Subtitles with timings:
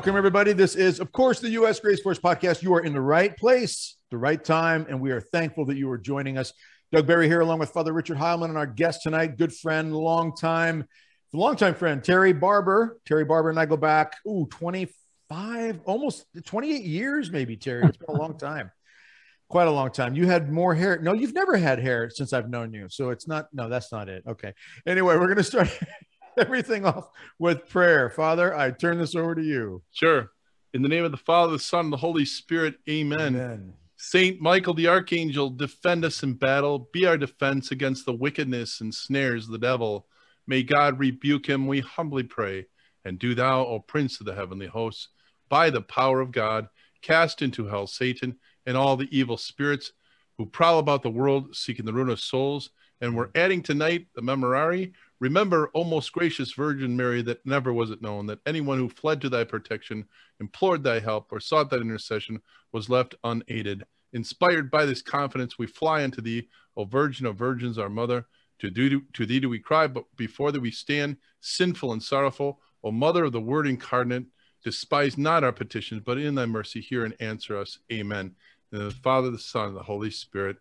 [0.00, 0.54] Welcome, everybody.
[0.54, 1.78] This is, of course, the U.S.
[1.78, 2.62] Grace Force podcast.
[2.62, 5.90] You are in the right place, the right time, and we are thankful that you
[5.90, 6.54] are joining us.
[6.90, 10.34] Doug Barry here, along with Father Richard Heilman, and our guest tonight, good friend, long
[10.34, 10.86] time,
[11.34, 12.98] long time friend, Terry Barber.
[13.04, 17.84] Terry Barber and I go back, ooh, 25, almost 28 years, maybe, Terry.
[17.84, 18.70] It's been a long time.
[19.50, 20.14] Quite a long time.
[20.14, 20.98] You had more hair.
[21.02, 22.86] No, you've never had hair since I've known you.
[22.88, 24.22] So it's not, no, that's not it.
[24.26, 24.54] Okay.
[24.86, 25.68] Anyway, we're going to start
[26.38, 28.10] everything off with prayer.
[28.10, 29.82] Father, I turn this over to you.
[29.92, 30.30] Sure.
[30.72, 33.34] In the name of the Father, the Son, and the Holy Spirit, amen.
[33.34, 33.72] Amen.
[33.96, 38.94] Saint Michael the Archangel, defend us in battle, be our defense against the wickedness and
[38.94, 40.06] snares of the devil.
[40.46, 42.66] May God rebuke him, we humbly pray.
[43.04, 45.08] And do thou, O Prince of the heavenly hosts,
[45.48, 46.68] by the power of God,
[47.02, 49.92] cast into hell Satan and all the evil spirits
[50.38, 52.70] who prowl about the world seeking the ruin of souls.
[53.00, 57.90] And we're adding tonight the Memorare Remember, O most gracious Virgin Mary, that never was
[57.90, 60.06] it known that anyone who fled to thy protection,
[60.40, 62.40] implored thy help, or sought thy intercession
[62.72, 63.84] was left unaided.
[64.14, 68.26] Inspired by this confidence, we fly unto thee, O Virgin of Virgins, our Mother.
[68.60, 72.60] To, do, to thee do we cry, but before thee we stand, sinful and sorrowful.
[72.82, 74.24] O Mother of the Word incarnate,
[74.64, 77.78] despise not our petitions, but in thy mercy hear and answer us.
[77.92, 78.34] Amen.
[78.72, 80.56] In the Father, the Son, and the Holy Spirit.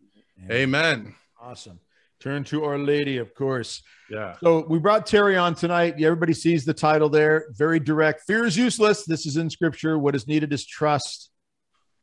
[0.50, 0.52] Amen.
[0.52, 1.16] Amen.
[1.42, 1.80] Awesome.
[2.20, 3.82] Turn to Our Lady, of course.
[4.10, 4.36] Yeah.
[4.44, 5.96] So we brought Terry on tonight.
[6.02, 7.46] Everybody sees the title there.
[7.52, 8.24] Very direct.
[8.28, 9.06] Fear is useless.
[9.06, 9.98] This is in scripture.
[9.98, 11.30] What is needed is trust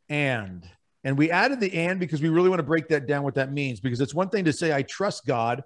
[0.09, 0.67] and.
[1.05, 3.53] And we added the and because we really want to break that down what that
[3.53, 3.81] means.
[3.81, 5.62] Because it's one thing to say, I trust God,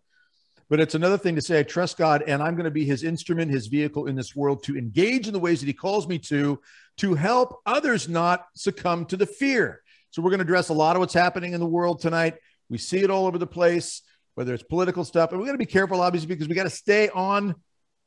[0.69, 3.05] but it's another thing to say, I trust God and I'm going to be his
[3.05, 6.19] instrument, his vehicle in this world to engage in the ways that he calls me
[6.19, 6.61] to,
[6.97, 9.81] to help others not succumb to the fear.
[10.11, 12.34] So we're going to address a lot of what's happening in the world tonight.
[12.69, 14.03] We see it all over the place
[14.35, 15.33] whether it's political stuff.
[15.33, 17.55] And we got to be careful, obviously, because we got to stay on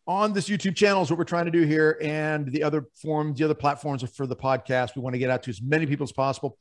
[0.06, 3.40] on this YouTube channel is what we're trying to do here, and the other forms,
[3.40, 4.96] the other platforms are for the podcast.
[4.96, 6.58] We want to get out to as many people as possible.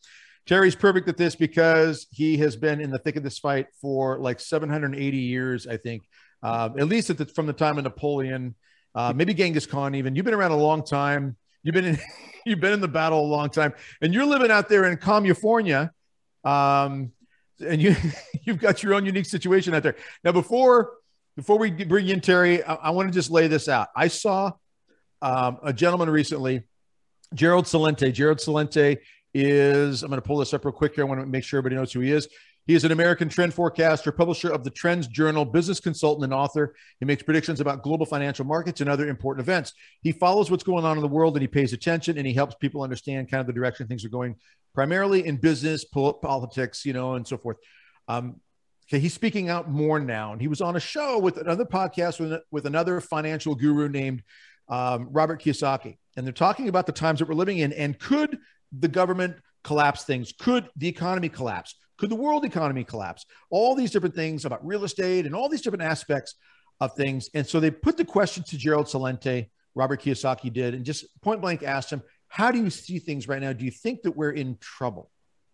[0.46, 4.18] Terry's perfect at this because he has been in the thick of this fight for
[4.18, 6.02] like 780 years, I think,
[6.42, 8.54] uh, at least at the, from the time of Napoleon,
[8.94, 9.94] uh, maybe Genghis Khan.
[9.94, 11.36] Even you've been around a long time.
[11.62, 11.98] You've been in
[12.46, 15.92] you've been in the battle a long time, and you're living out there in California.
[16.44, 17.12] Um,
[17.60, 17.96] and you
[18.44, 19.96] you've got your own unique situation out there.
[20.24, 20.92] Now, before
[21.36, 23.88] before we bring in Terry, I, I want to just lay this out.
[23.96, 24.52] I saw
[25.22, 26.64] um, a gentleman recently,
[27.34, 28.12] Gerald Celente.
[28.12, 28.98] Gerald Celente
[29.34, 31.04] is I'm going to pull this up real quick here.
[31.04, 32.28] I want to make sure everybody knows who he is.
[32.66, 36.74] He is an American trend forecaster, publisher of the Trends Journal, business consultant, and author.
[37.00, 39.72] He makes predictions about global financial markets and other important events.
[40.02, 42.54] He follows what's going on in the world and he pays attention and he helps
[42.56, 44.36] people understand kind of the direction things are going,
[44.74, 47.56] primarily in business, politics, you know, and so forth.
[48.06, 48.40] Um,
[48.88, 52.20] okay, he's speaking out more now, and he was on a show with another podcast
[52.20, 54.22] with, with another financial guru named
[54.68, 58.38] um, Robert Kiyosaki, and they're talking about the times that we're living in, and could
[58.76, 60.32] the government collapse things?
[60.38, 61.74] Could the economy collapse?
[62.02, 63.24] Could the world economy collapse?
[63.48, 66.34] All these different things about real estate and all these different aspects
[66.80, 67.30] of things.
[67.32, 69.46] And so they put the question to Gerald Celente,
[69.76, 73.40] Robert Kiyosaki did, and just point blank asked him, How do you see things right
[73.40, 73.52] now?
[73.52, 75.12] Do you think that we're in trouble?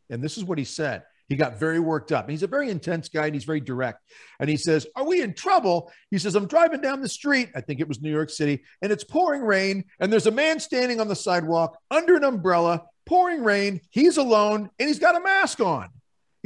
[0.09, 1.03] And this is what he said.
[1.29, 2.31] He got very worked up.
[2.31, 4.01] he's a very intense guy and he's very direct.
[4.41, 5.93] And he says, Are we in trouble?
[6.11, 7.51] He says, I'm driving down the street.
[7.55, 9.85] I think it was New York City, and it's pouring rain.
[10.01, 13.83] And there's a man standing on the sidewalk under an umbrella, pouring rain.
[13.91, 15.91] He's alone and he's got a mask on.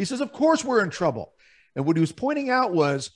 [0.03, 1.33] He says, Of course, we're in trouble.
[1.77, 3.13] And what he was pointing out was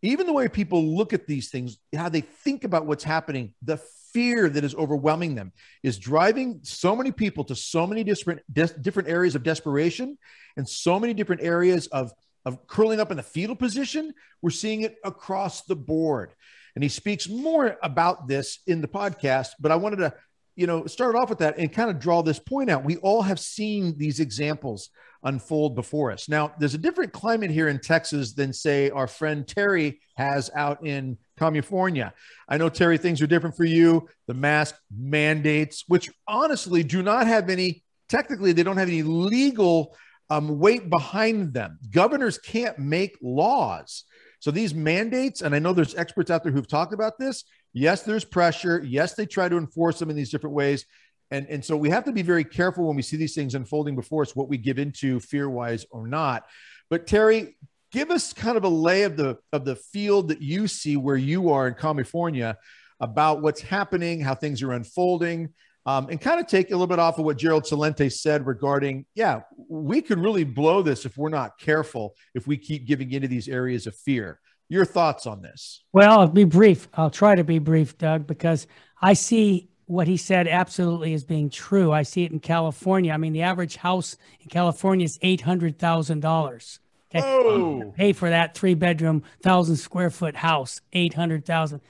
[0.00, 3.76] even the way people look at these things, how they think about what's happening, the
[4.14, 5.52] fear that is overwhelming them
[5.82, 10.16] is driving so many people to so many different different areas of desperation
[10.56, 12.10] and so many different areas of
[12.46, 14.14] of curling up in the fetal position.
[14.40, 16.32] We're seeing it across the board.
[16.74, 20.14] And he speaks more about this in the podcast but i wanted to
[20.56, 22.84] you know start off with that and kind of draw this point out.
[22.84, 24.88] We all have seen these examples
[25.22, 26.28] unfold before us.
[26.28, 30.86] Now, there's a different climate here in Texas than, say, our friend Terry has out
[30.86, 32.12] in California.
[32.48, 34.08] I know, Terry, things are different for you.
[34.26, 39.96] The mask mandates, which honestly do not have any, technically, they don't have any legal
[40.30, 41.78] um, weight behind them.
[41.90, 44.04] Governors can't make laws.
[44.38, 47.44] So these mandates, and I know there's experts out there who've talked about this.
[47.72, 48.82] Yes, there's pressure.
[48.84, 50.86] Yes, they try to enforce them in these different ways.
[51.30, 53.94] And, and so we have to be very careful when we see these things unfolding
[53.94, 56.44] before us, what we give into fear wise or not.
[56.88, 57.56] But Terry,
[57.92, 61.16] give us kind of a lay of the of the field that you see where
[61.16, 62.56] you are in California
[63.00, 65.48] about what's happening, how things are unfolding,
[65.86, 69.06] um, and kind of take a little bit off of what Gerald Celente said regarding,
[69.14, 73.28] yeah, we could really blow this if we're not careful, if we keep giving into
[73.28, 74.38] these areas of fear.
[74.68, 75.82] Your thoughts on this?
[75.92, 76.88] Well, I'll be brief.
[76.94, 78.66] I'll try to be brief, Doug, because
[79.00, 81.90] I see what he said absolutely is being true.
[81.92, 83.12] I see it in California.
[83.12, 86.78] I mean, the average house in California is eight hundred thousand dollars.
[87.12, 87.92] Oh.
[87.96, 91.80] Pay for that three bedroom, thousand square foot house, eight hundred thousand.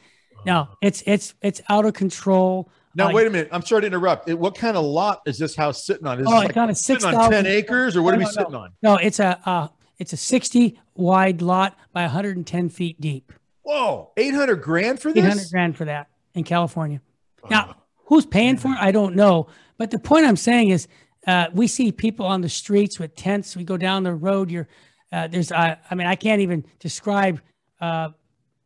[0.47, 2.71] Now it's it's it's out of control.
[2.95, 3.51] Now Uh, wait a minute.
[3.53, 4.31] I'm sorry to interrupt.
[4.31, 6.21] It- what kind of lot is this house sitting on?
[6.21, 8.31] Is Oh, it's on a sitting on ten acres, or what No, are we no,
[8.31, 8.33] no.
[8.33, 8.71] sitting on?
[8.83, 9.69] No, it's a uh,
[9.99, 13.31] it's a sixty wide lot by one hundred and ten feet deep.
[13.63, 15.23] Whoa, eight hundred grand for this?
[15.23, 15.51] Eight hundred this?
[15.51, 17.03] grand for that in California.
[17.51, 17.77] Now,
[18.11, 18.77] who's paying for it?
[18.79, 19.47] I don't know.
[19.79, 20.87] But the point I'm saying is,
[21.27, 23.57] uh, we see people on the streets with tents.
[23.57, 24.51] We go down the road.
[24.51, 24.69] You're
[25.13, 25.51] uh, there's.
[25.51, 27.41] Uh, I mean, I can't even describe
[27.81, 28.11] uh,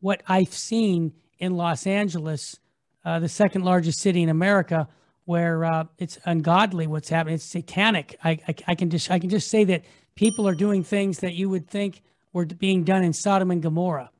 [0.00, 2.58] what I've seen in Los Angeles,
[3.04, 4.88] uh, the second largest city in America,
[5.24, 7.34] where uh, it's ungodly what's happening.
[7.34, 8.16] It's satanic.
[8.24, 11.34] I, I I can just I can just say that people are doing things that
[11.34, 12.02] you would think
[12.32, 14.10] were being done in Sodom and Gomorrah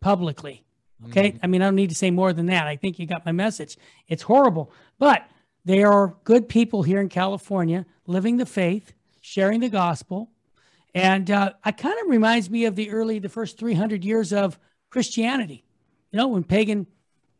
[0.00, 0.64] publicly.
[1.06, 1.38] Okay.
[1.42, 2.66] I mean, I don't need to say more than that.
[2.66, 3.76] I think you got my message.
[4.08, 5.28] It's horrible, but
[5.64, 10.30] they are good people here in California living the faith, sharing the gospel.
[10.94, 14.58] And uh, it kind of reminds me of the early, the first 300 years of
[14.90, 15.64] Christianity,
[16.10, 16.86] you know, when pagan,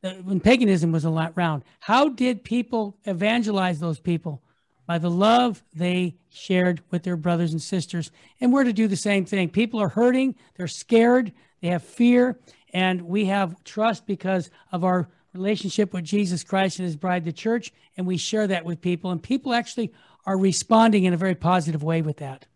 [0.05, 1.64] uh, when paganism was around.
[1.81, 4.43] How did people evangelize those people?
[4.87, 8.10] By the love they shared with their brothers and sisters.
[8.40, 9.49] And we're to do the same thing.
[9.49, 12.38] People are hurting, they're scared, they have fear,
[12.73, 17.32] and we have trust because of our relationship with Jesus Christ and his bride, the
[17.32, 19.11] church, and we share that with people.
[19.11, 19.93] And people actually
[20.26, 22.47] are responding in a very positive way with that.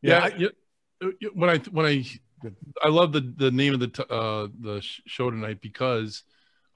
[0.00, 0.48] Yeah, yeah,
[1.02, 2.04] uh, when I when I
[2.82, 6.24] I love the the name of the t- uh the show tonight because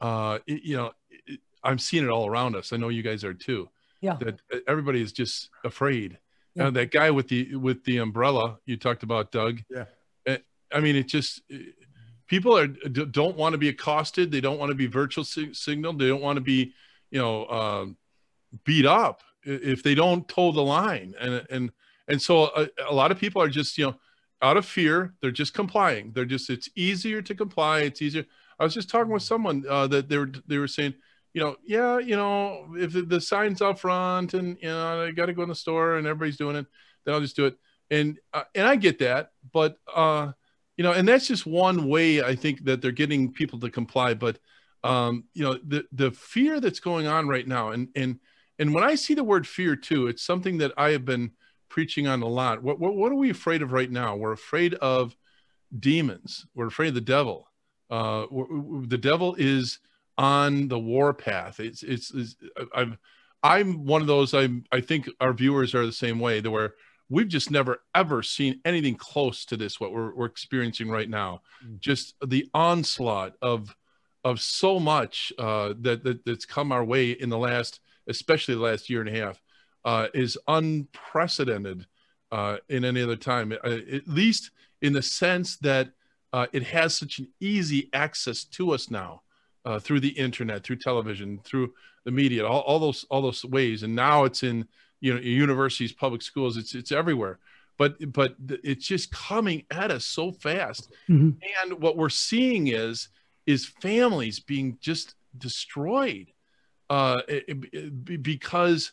[0.00, 2.72] uh it, you know it, I'm seeing it all around us.
[2.72, 3.68] I know you guys are too.
[4.00, 4.16] Yeah.
[4.20, 6.18] That uh, everybody is just afraid.
[6.54, 6.68] Yeah.
[6.68, 9.62] Uh, that guy with the with the umbrella you talked about, Doug.
[9.68, 9.86] Yeah.
[10.26, 10.36] Uh,
[10.72, 11.42] I mean, it just
[12.26, 14.30] people are don't want to be accosted.
[14.30, 15.98] They don't want to be virtual sig- signaled.
[15.98, 16.72] They don't want to be,
[17.10, 17.96] you know, um,
[18.64, 21.14] beat up if they don't toe the line.
[21.20, 21.72] And and
[22.08, 23.96] and so a, a lot of people are just you know
[24.42, 28.24] out of fear they're just complying they're just it's easier to comply it's easier
[28.58, 30.94] i was just talking with someone uh, that they were they were saying
[31.32, 35.10] you know yeah you know if the, the sign's out front and you know i
[35.10, 36.66] got to go in the store and everybody's doing it
[37.04, 37.56] then i'll just do it
[37.90, 40.30] and uh, and i get that but uh
[40.76, 44.14] you know and that's just one way i think that they're getting people to comply
[44.14, 44.38] but
[44.84, 48.18] um you know the the fear that's going on right now and and
[48.58, 51.30] and when i see the word fear too it's something that i have been
[51.68, 52.62] preaching on a lot.
[52.62, 54.16] What, what, what are we afraid of right now?
[54.16, 55.16] We're afraid of
[55.78, 56.46] demons.
[56.54, 57.48] We're afraid of the devil.
[57.90, 58.26] Uh,
[58.86, 59.78] the devil is
[60.18, 61.60] on the war path.
[61.60, 62.36] It's, it's, it's
[62.74, 62.98] I'm,
[63.42, 66.74] I'm one of those, I'm, I think our viewers are the same way that where
[67.08, 71.42] we've just never ever seen anything close to this, what we're, we're experiencing right now.
[71.64, 71.80] Mm.
[71.80, 73.74] Just the onslaught of,
[74.24, 78.60] of so much uh, that, that that's come our way in the last, especially the
[78.60, 79.40] last year and a half
[79.84, 81.86] uh, is unprecedented
[82.32, 84.50] uh, in any other time, uh, at least
[84.82, 85.90] in the sense that
[86.32, 89.22] uh, it has such an easy access to us now
[89.64, 91.72] uh, through the internet, through television, through
[92.04, 93.84] the media, all, all those all those ways.
[93.84, 94.66] And now it's in
[95.00, 97.38] you know universities, public schools, it's it's everywhere.
[97.78, 100.92] But but it's just coming at us so fast.
[101.08, 101.36] Mhm.
[101.62, 103.08] And what we're seeing is
[103.46, 106.28] is families being just destroyed
[106.88, 108.92] uh, it- it- because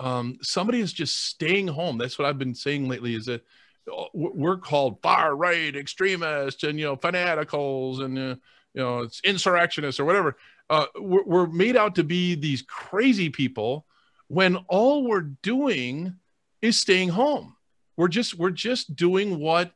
[0.00, 1.98] um, somebody is just staying home.
[1.98, 3.14] That's what I've been saying lately.
[3.14, 3.44] Is that
[3.92, 8.34] uh, we're called far right extremists and you know fanaticals and uh,
[8.74, 10.36] you know it's insurrectionists or whatever.
[10.70, 13.86] Uh, we're, we're made out to be these crazy people
[14.28, 16.16] when all we're doing
[16.62, 17.56] is staying home.
[17.96, 19.72] We're just we're just doing what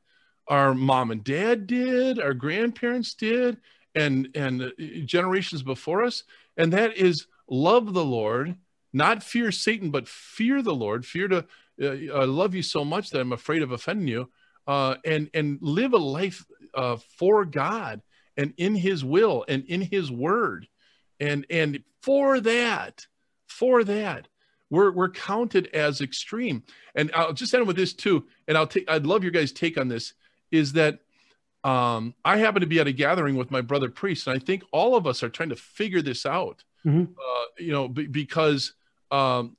[0.48, 3.58] our mom and dad did, our grandparents did,
[3.94, 4.72] and and
[5.04, 6.24] generations before us,
[6.56, 8.56] and that is love the Lord,
[8.92, 11.46] not fear Satan, but fear the Lord, fear to
[11.80, 14.28] uh, uh, love you so much that I'm afraid of offending you,
[14.66, 18.02] uh, and and live a life uh, for God
[18.36, 20.66] and in His will and in His Word,
[21.20, 23.06] and and for that,
[23.46, 24.28] for that,
[24.70, 26.62] we're we're counted as extreme.
[26.94, 29.78] And I'll just end with this too, and I'll take I'd love your guys' take
[29.78, 30.14] on this.
[30.50, 31.00] Is that
[31.64, 34.62] um, I happen to be at a gathering with my brother priest, and I think
[34.72, 36.62] all of us are trying to figure this out.
[36.86, 37.08] Mhm.
[37.12, 38.74] Uh, you know, be, because
[39.10, 39.56] um,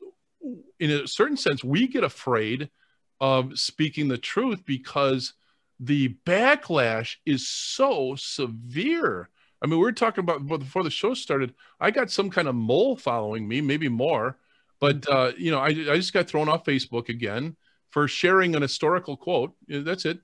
[0.80, 2.70] in a certain sense, we get afraid
[3.20, 5.34] of speaking the truth because
[5.80, 9.30] the backlash is so severe.
[9.62, 11.54] I mean, we were talking about before the show started.
[11.80, 14.38] I got some kind of mole following me, maybe more,
[14.80, 17.56] but uh, you know, I, I just got thrown off Facebook again
[17.92, 19.54] for sharing an historical quote.
[19.68, 20.20] That's it.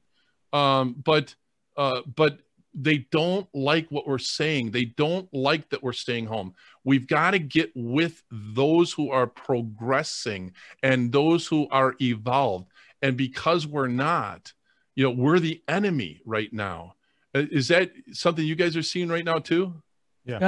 [0.53, 1.35] Um, but
[1.77, 2.39] uh, but
[2.73, 4.71] they don't like what we're saying.
[4.71, 6.53] They don't like that we're staying home.
[6.83, 12.67] We've got to get with those who are progressing and those who are evolved.
[13.01, 14.51] And because we're not,
[14.93, 16.95] you know, we're the enemy right now.
[17.33, 19.81] Uh, Is that something you guys are seeing right now too?
[20.25, 20.39] Yeah.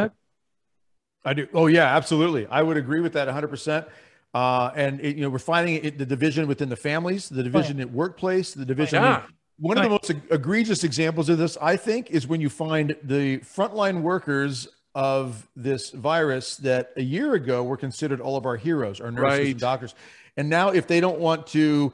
[1.26, 1.48] I do.
[1.54, 2.48] Oh yeah, absolutely.
[2.48, 3.88] I would agree with that 100%.
[4.34, 7.80] Uh, and it, you know, we're finding it, the division within the families, the division
[7.80, 9.02] at workplace, the division.
[9.02, 9.24] Yeah.
[9.60, 13.40] One of the most egregious examples of this, I think, is when you find the
[13.40, 19.02] frontline workers of this virus that a year ago were considered all of our heroes,
[19.02, 19.48] our nurses Right.
[19.52, 19.96] and doctors.
[20.36, 21.92] And now, if they don't want to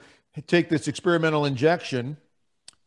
[0.47, 2.17] take this experimental injection,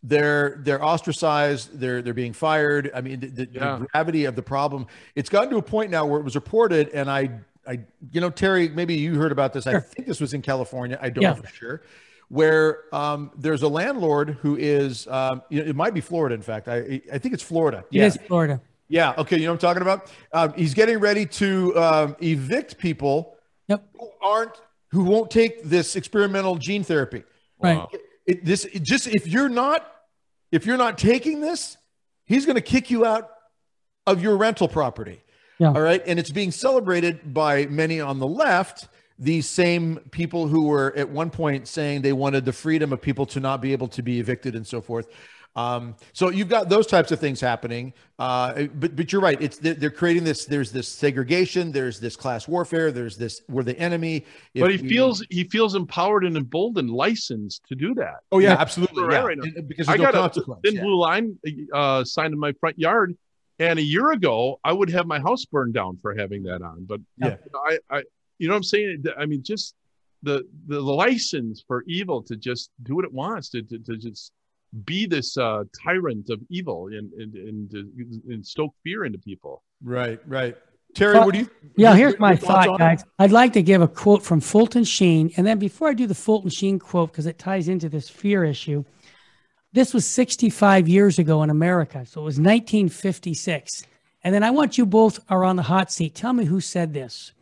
[0.07, 1.79] they're they're ostracized.
[1.79, 2.91] They're they're being fired.
[2.95, 3.77] I mean, the, the, Yeah.
[3.81, 4.87] the gravity of the problem.
[5.15, 7.31] It's gotten to a point now where it was reported, and I
[7.67, 7.81] I
[8.13, 9.67] you know Terry, maybe you heard about this.
[9.67, 10.99] I think this was in California.
[11.03, 11.31] I don't Yeah.
[11.31, 11.83] know for sure.
[12.29, 16.35] Where um, there's a landlord who is, um, you know, it might be Florida.
[16.35, 17.85] In fact, I I think it's Florida.
[17.93, 18.61] It is Florida.
[18.89, 19.15] Yeah.
[19.19, 19.37] Okay.
[19.39, 20.13] You know what I'm talking about?
[20.33, 23.37] Um, he's getting ready to um, evict people
[23.69, 23.85] Yep.
[23.99, 24.53] who aren't,
[24.93, 27.25] who won't take this experimental gene therapy.
[27.61, 27.79] Right.
[27.79, 27.89] Wow.
[28.27, 29.87] It, this it just if you're not,
[30.53, 31.77] if you're not taking this,
[32.25, 33.31] he's going to kick you out
[34.07, 35.23] of your rental property.
[35.59, 35.69] Yeah.
[35.69, 36.03] All right.
[36.07, 38.89] And it's being celebrated by many on the left.
[39.19, 43.25] These same people who were at one point saying they wanted the freedom of people
[43.27, 45.09] to not be able to be evicted and so forth.
[45.57, 49.41] Um, so you've got those types of things happening, uh, but but you're right.
[49.41, 50.45] It's they're, creating this.
[50.45, 51.73] There's this segregation.
[51.73, 52.93] There's this class warfare.
[52.93, 53.41] There's this.
[53.49, 54.27] We're the enemy.
[54.53, 58.17] If but he we- feels he feels empowered and emboldened, licensed to do that.
[58.31, 59.03] Oh yeah, absolutely.
[59.05, 59.63] Right, Yeah, right now.
[59.67, 60.83] Because I no got a thin Yeah.
[60.83, 61.39] blue line
[61.73, 63.17] uh, sign in my front yard,
[63.59, 66.85] and a year ago I would have my house burned down for having that on.
[66.85, 67.37] But Yeah.
[67.67, 68.03] I, I,
[68.39, 69.75] you know, what I'm saying, I mean, just
[70.23, 74.33] the the license for evil to just do what it wants to to, to just
[74.85, 79.63] be this uh, tyrant of evil and and, and and stoke fear into people.
[79.83, 80.57] Right, right.
[80.95, 81.51] Terry, Well, what do you?
[81.77, 82.79] Yeah, your- here's your my thoughts thought, on it?
[82.79, 83.05] guys.
[83.19, 85.31] I'd like to give a quote from Fulton Sheen.
[85.37, 88.45] And then before I do the Fulton Sheen quote, because it ties into this fear
[88.45, 88.85] issue,
[89.73, 92.07] this was 65 years ago in America.
[92.07, 93.85] So it was 1956.
[94.25, 96.15] And then I want you both are on the hot seat.
[96.15, 97.33] Tell me who said this.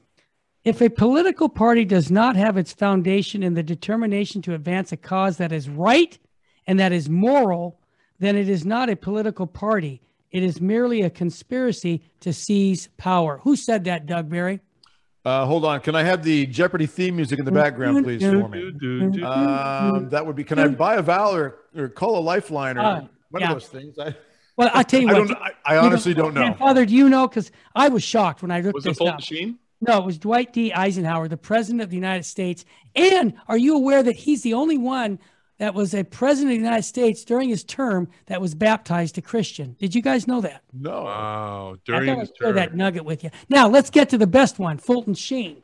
[0.65, 4.97] If a political party does not have its foundation in the determination to advance a
[4.97, 6.19] cause that is right
[6.67, 7.81] and that is moral,
[8.19, 10.01] then it is not a political party.
[10.31, 13.39] It is merely a conspiracy to seize power.
[13.45, 14.61] Who said that, Doug Barry?
[15.25, 15.81] Uh, hold on.
[15.81, 19.23] Can I have the Jeopardy theme music in the background, please, for me?
[19.23, 20.45] Um, that would be.
[20.45, 23.49] Can I buy a vowel or, or call a lifeline or Uh, one yeah.
[23.53, 23.99] of those things?
[23.99, 24.15] I,
[24.57, 25.29] Well, I'll tell you I what.
[25.29, 25.39] don't.
[25.39, 26.53] I, I honestly don't know.
[26.55, 27.27] Father, do you know?
[27.27, 29.21] Because I was shocked when I looked Was it this Fulton up.
[29.23, 29.59] Sheen?
[29.81, 30.73] No, it was Dwight D.
[30.73, 32.65] Eisenhower, the president of the United States.
[32.95, 35.19] And are you aware that he's the only one
[35.59, 39.23] that was a president of the United States during his term that was baptized a
[39.23, 39.77] Christian?
[39.79, 40.63] Did you guys know that?
[40.73, 41.05] No.
[41.05, 43.31] Wow, I during thought his I'd share that nugget with you.
[43.49, 45.63] Now let's get to the best one, Fulton Sheen.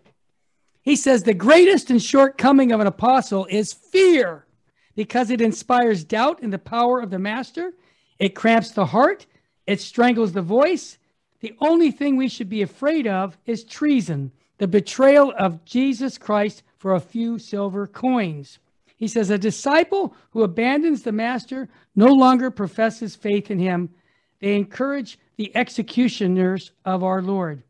[0.82, 4.47] He says the greatest and shortcoming of an apostle is fear,
[4.94, 7.73] because it inspires doubt in the power of the master.
[8.18, 9.26] It cramps the heart.
[9.66, 10.99] It strangles the voice.
[11.40, 16.62] The only thing we should be afraid of is treason, the betrayal of Jesus Christ
[16.76, 18.59] for a few silver coins.
[19.00, 23.88] He says a disciple who abandons the master no longer professes faith in him.
[24.40, 27.62] They encourage the executioners of our Lord.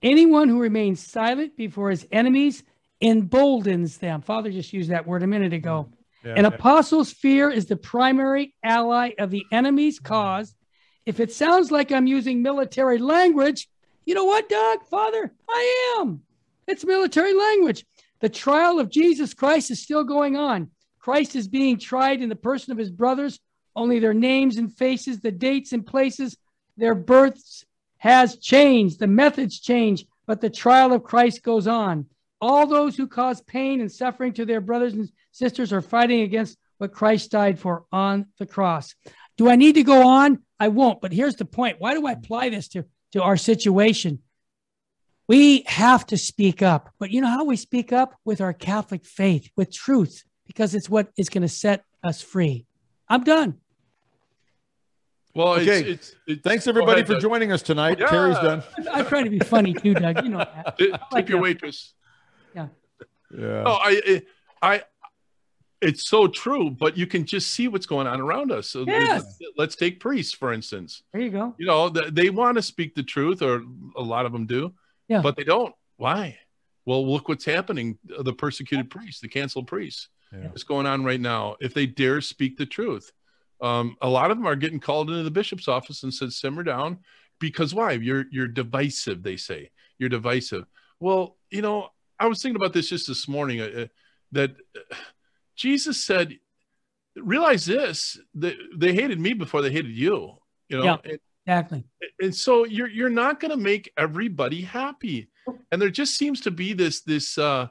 [0.00, 2.62] Anyone who remains silent before his enemies
[3.00, 4.22] emboldens them.
[4.22, 5.88] Father just used that word a minute ago.
[6.24, 6.38] Mm-hmm.
[6.38, 10.06] An apostle's fear is the primary ally of the enemy's mm-hmm.
[10.06, 10.54] cause.
[11.04, 13.68] If it sounds like I'm using military language,
[14.04, 14.84] you know what, Doug?
[14.84, 16.22] Father, I am.
[16.68, 17.84] It's military language.
[18.20, 20.70] The trial of Jesus Christ is still going on.
[21.06, 23.38] Christ is being tried in the person of his brothers,
[23.76, 26.36] only their names and faces, the dates and places,
[26.76, 27.64] their births
[27.98, 28.98] has changed.
[28.98, 32.06] The methods change, but the trial of Christ goes on.
[32.40, 36.58] All those who cause pain and suffering to their brothers and sisters are fighting against
[36.78, 38.96] what Christ died for on the cross.
[39.36, 40.40] Do I need to go on?
[40.58, 41.00] I won't.
[41.00, 41.76] But here's the point.
[41.78, 44.22] Why do I apply this to, to our situation?
[45.28, 46.90] We have to speak up.
[46.98, 48.16] But you know how we speak up?
[48.24, 52.66] With our Catholic faith, with truth, because it's what is going to set us free.
[53.08, 53.58] I'm done.
[55.34, 55.80] Well, Okay.
[55.80, 57.22] it's, it's, it's Thanks everybody ahead, for Doug.
[57.22, 57.98] joining us tonight.
[58.00, 58.06] Yeah.
[58.08, 58.62] Terry's done.
[58.92, 60.22] I'm trying to be funny too, Doug.
[60.24, 60.78] You know that.
[60.78, 61.42] Tip like your that.
[61.42, 61.92] waitress.
[62.54, 62.68] Yeah.
[63.30, 64.22] No, oh, I,
[64.62, 64.82] I,
[65.82, 66.70] it's so true.
[66.70, 68.70] But you can just see what's going on around us.
[68.70, 69.22] So Yes.
[69.24, 71.02] let's, let's take priests for instance.
[71.12, 71.54] There you go.
[71.58, 73.62] You know, th- they want to speak the truth, or
[73.96, 74.72] a lot of them do.
[75.08, 75.20] Yeah.
[75.20, 75.74] But they don't.
[75.98, 76.38] Why?
[76.86, 77.98] Well, look what's happening.
[78.04, 80.08] The persecuted priests, the canceled priests.
[80.40, 80.48] Yeah.
[80.48, 81.56] What's going on right now?
[81.60, 83.10] If they dare speak the truth,
[83.60, 86.62] Um, a lot of them are getting called into the bishop's office and said, simmer
[86.62, 86.98] down,
[87.38, 87.92] because why?
[87.92, 89.22] You're you're divisive.
[89.22, 90.66] They say you're divisive.
[91.00, 91.88] Well, you know,
[92.20, 93.60] I was thinking about this just this morning.
[93.60, 93.86] Uh, uh
[94.32, 94.94] that uh,
[95.54, 96.38] Jesus said,
[97.14, 100.36] realize this: that they hated me before they hated you.
[100.68, 101.84] You know, yeah, and, exactly.
[102.20, 105.30] And so you're you're not going to make everybody happy,
[105.70, 107.38] and there just seems to be this this.
[107.38, 107.68] uh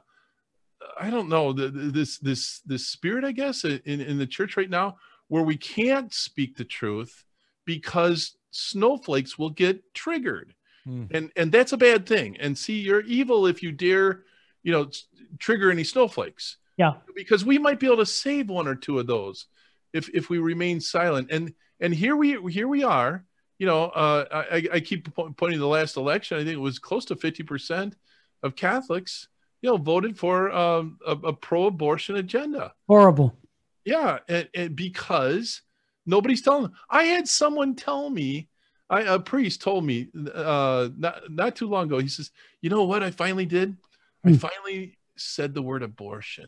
[0.98, 4.70] I don't know the, this this this spirit, I guess, in in the church right
[4.70, 4.96] now,
[5.28, 7.24] where we can't speak the truth
[7.64, 10.54] because snowflakes will get triggered,
[10.86, 11.08] mm.
[11.14, 12.36] and and that's a bad thing.
[12.38, 14.24] And see, you're evil if you dare,
[14.62, 14.90] you know,
[15.38, 16.56] trigger any snowflakes.
[16.76, 19.46] Yeah, because we might be able to save one or two of those
[19.92, 21.30] if if we remain silent.
[21.30, 23.24] And and here we here we are.
[23.58, 26.36] You know, uh, I, I keep pointing to the last election.
[26.36, 27.96] I think it was close to fifty percent
[28.42, 29.28] of Catholics
[29.62, 32.72] you know, voted for um, a, a pro-abortion agenda.
[32.86, 33.36] Horrible.
[33.84, 35.62] Yeah, and, and, because
[36.04, 36.72] nobody's telling them.
[36.90, 38.48] I had someone tell me,
[38.90, 41.98] I, a priest told me uh, not not too long ago.
[41.98, 43.02] He says, "You know what?
[43.02, 43.76] I finally did.
[44.24, 44.36] I hmm.
[44.36, 46.46] finally said the word abortion."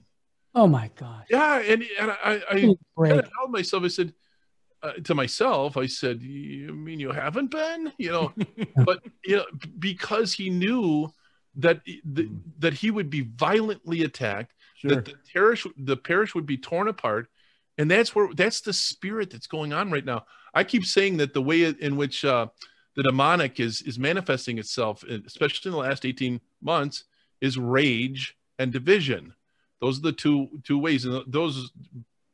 [0.54, 1.24] Oh my God.
[1.30, 2.54] Yeah, and, and I, I
[2.96, 3.84] kind of held myself.
[3.84, 4.12] I said
[4.82, 8.32] uh, to myself, I said, "You mean you haven't been?" You know,
[8.84, 9.46] but you know,
[9.78, 11.12] because he knew
[11.58, 12.36] that the, hmm.
[12.58, 14.94] that he would be violently attacked, sure.
[14.94, 17.28] that the parish the parish would be torn apart,
[17.76, 20.24] and that's where that's the spirit that's going on right now.
[20.54, 22.46] I keep saying that the way in which uh,
[22.96, 27.04] the demonic is is manifesting itself, especially in the last eighteen months,
[27.40, 29.34] is rage and division.
[29.80, 31.72] Those are the two two ways, and those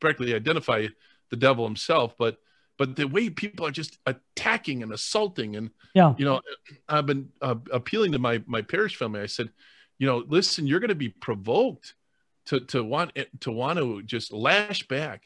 [0.00, 0.86] directly identify
[1.30, 2.14] the devil himself.
[2.18, 2.38] But
[2.78, 6.14] but the way people are just attacking and assaulting and yeah.
[6.18, 6.40] you know
[6.88, 9.20] i've been uh, appealing to my my parish family.
[9.20, 9.50] I said
[9.98, 11.94] you know listen you're going to be provoked
[12.46, 15.22] to to want to want to just lash back.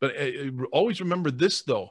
[0.00, 1.90] But uh, always remember this though.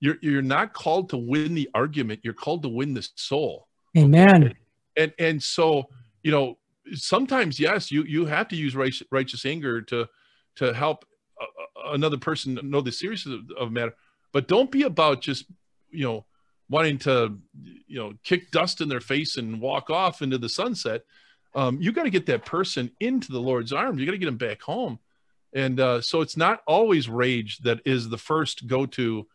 [0.00, 2.20] You're you're not called to win the argument.
[2.22, 3.68] You're called to win the soul.
[3.96, 4.44] Amen.
[4.44, 4.54] Okay?
[4.96, 5.84] and and so
[6.22, 6.58] you know
[6.92, 10.06] sometimes yes you you have to use righteous, righteous anger to
[10.56, 11.04] to help
[11.86, 13.94] another person know the seriousness of, of matter
[14.32, 15.44] but don't be about just
[15.90, 16.24] you know
[16.68, 17.38] wanting to
[17.86, 21.02] you know kick dust in their face and walk off into the sunset.
[21.54, 24.00] Um, you got to get that person into the lord's arms.
[24.00, 24.98] You got to get them back home.
[25.54, 29.26] And uh, so it's not always rage that is the first go-to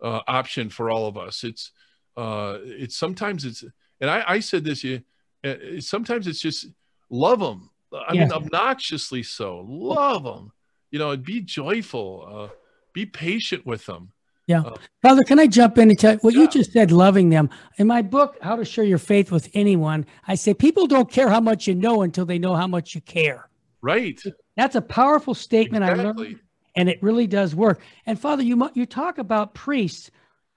[0.00, 1.42] uh, option for all of us.
[1.42, 1.72] It's
[2.16, 3.64] uh, it's sometimes it's
[4.00, 5.02] and i, I said this you
[5.42, 6.66] uh, sometimes it's just
[7.10, 8.22] love them i yeah.
[8.22, 9.64] mean obnoxiously so.
[9.66, 10.52] Love them
[10.90, 12.54] you know be joyful uh,
[12.92, 14.12] be patient with them
[14.46, 14.60] yeah.
[14.60, 16.42] Uh, Father, can I jump in and tell you what yeah.
[16.42, 17.48] you just said, loving them?
[17.78, 21.30] In my book, How to Share Your Faith with Anyone, I say people don't care
[21.30, 23.48] how much you know until they know how much you care.
[23.80, 24.20] Right.
[24.56, 26.04] That's a powerful statement exactly.
[26.04, 26.40] I learned,
[26.76, 27.80] and it really does work.
[28.06, 30.10] And Father, you you talk about priests.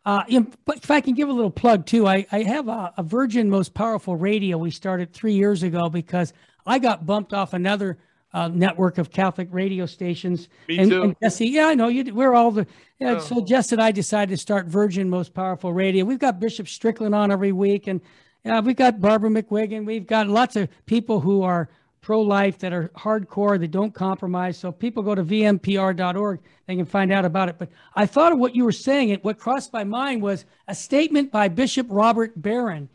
[0.06, 3.50] Uh, if I can give a little plug too, I, I have a, a Virgin
[3.50, 6.32] Most Powerful Radio we started three years ago because
[6.65, 7.97] I got bumped off another
[8.33, 10.49] uh, network of Catholic radio stations.
[10.67, 11.03] Me and, too.
[11.03, 12.13] And Jesse, yeah, I know you.
[12.13, 12.67] We're all the.
[12.99, 13.19] Yeah, oh.
[13.19, 16.05] So Jess and I decided to start Virgin Most Powerful Radio.
[16.05, 18.01] We've got Bishop Strickland on every week, and
[18.43, 19.85] yeah, we've got Barbara McGuigan.
[19.85, 21.69] We've got lots of people who are
[22.01, 24.57] pro-life that are hardcore that don't compromise.
[24.57, 27.57] So people go to vmpr.org, they can find out about it.
[27.57, 29.09] But I thought of what you were saying.
[29.09, 32.87] It what crossed my mind was a statement by Bishop Robert Barron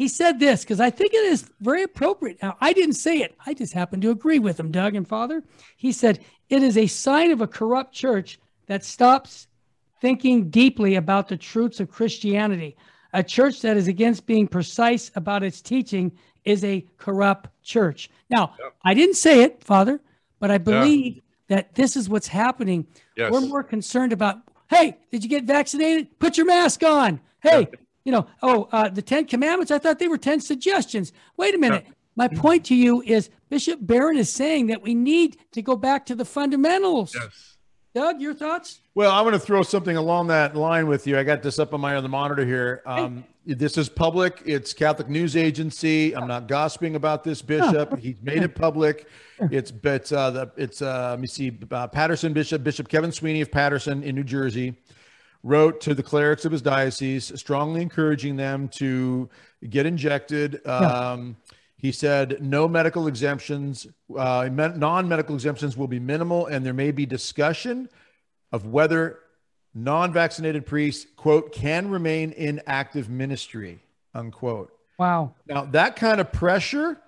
[0.00, 2.38] he said this because I think it is very appropriate.
[2.42, 5.44] Now, I didn't say it, I just happen to agree with him, Doug and Father.
[5.76, 9.46] He said, It is a sign of a corrupt church that stops
[10.00, 12.78] thinking deeply about the truths of Christianity.
[13.12, 16.12] A church that is against being precise about its teaching
[16.46, 18.08] is a corrupt church.
[18.30, 18.54] Now.
[18.82, 20.00] I didn't say it, Father,
[20.38, 21.22] but I believe yeah.
[21.48, 22.86] that this is what's happening.
[23.18, 23.30] Yes.
[23.30, 24.38] We're more concerned about,
[24.70, 26.18] hey, did you get vaccinated?
[26.18, 27.20] Put your mask on.
[27.42, 31.12] Hey, yeah you know, oh, uh, the Ten Commandments, I thought they were 10 suggestions.
[31.36, 31.86] Wait a minute.
[32.16, 36.06] My point to you is Bishop Barron is saying that we need to go back
[36.06, 37.14] to the fundamentals.
[37.14, 37.56] Yes.
[37.94, 38.80] Doug, your thoughts?
[38.94, 41.18] Well, I want to throw something along that line with you.
[41.18, 42.82] I got this up on my other monitor here.
[42.86, 43.54] Um, hey.
[43.54, 44.42] This is public.
[44.44, 46.14] It's Catholic News Agency.
[46.14, 47.98] I'm not gossiping about this bishop.
[47.98, 49.08] He's made it public.
[49.50, 53.40] It's but uh, the, it's uh, let me see uh, Paterson Bishop Bishop Kevin Sweeney
[53.40, 54.76] of Paterson in New Jersey
[55.42, 59.28] wrote to the clerics of his diocese, strongly encouraging them to
[59.68, 60.64] get injected.
[60.66, 61.36] Um,
[61.80, 66.90] He said no medical exemptions, uh, non medical exemptions will be minimal, and there may
[66.90, 67.88] be discussion
[68.52, 69.20] of whether
[69.72, 73.80] non vaccinated priests, quote, can remain in active ministry,
[74.14, 74.70] unquote.
[74.98, 75.34] Wow.
[75.46, 77.00] Now, that kind of pressure,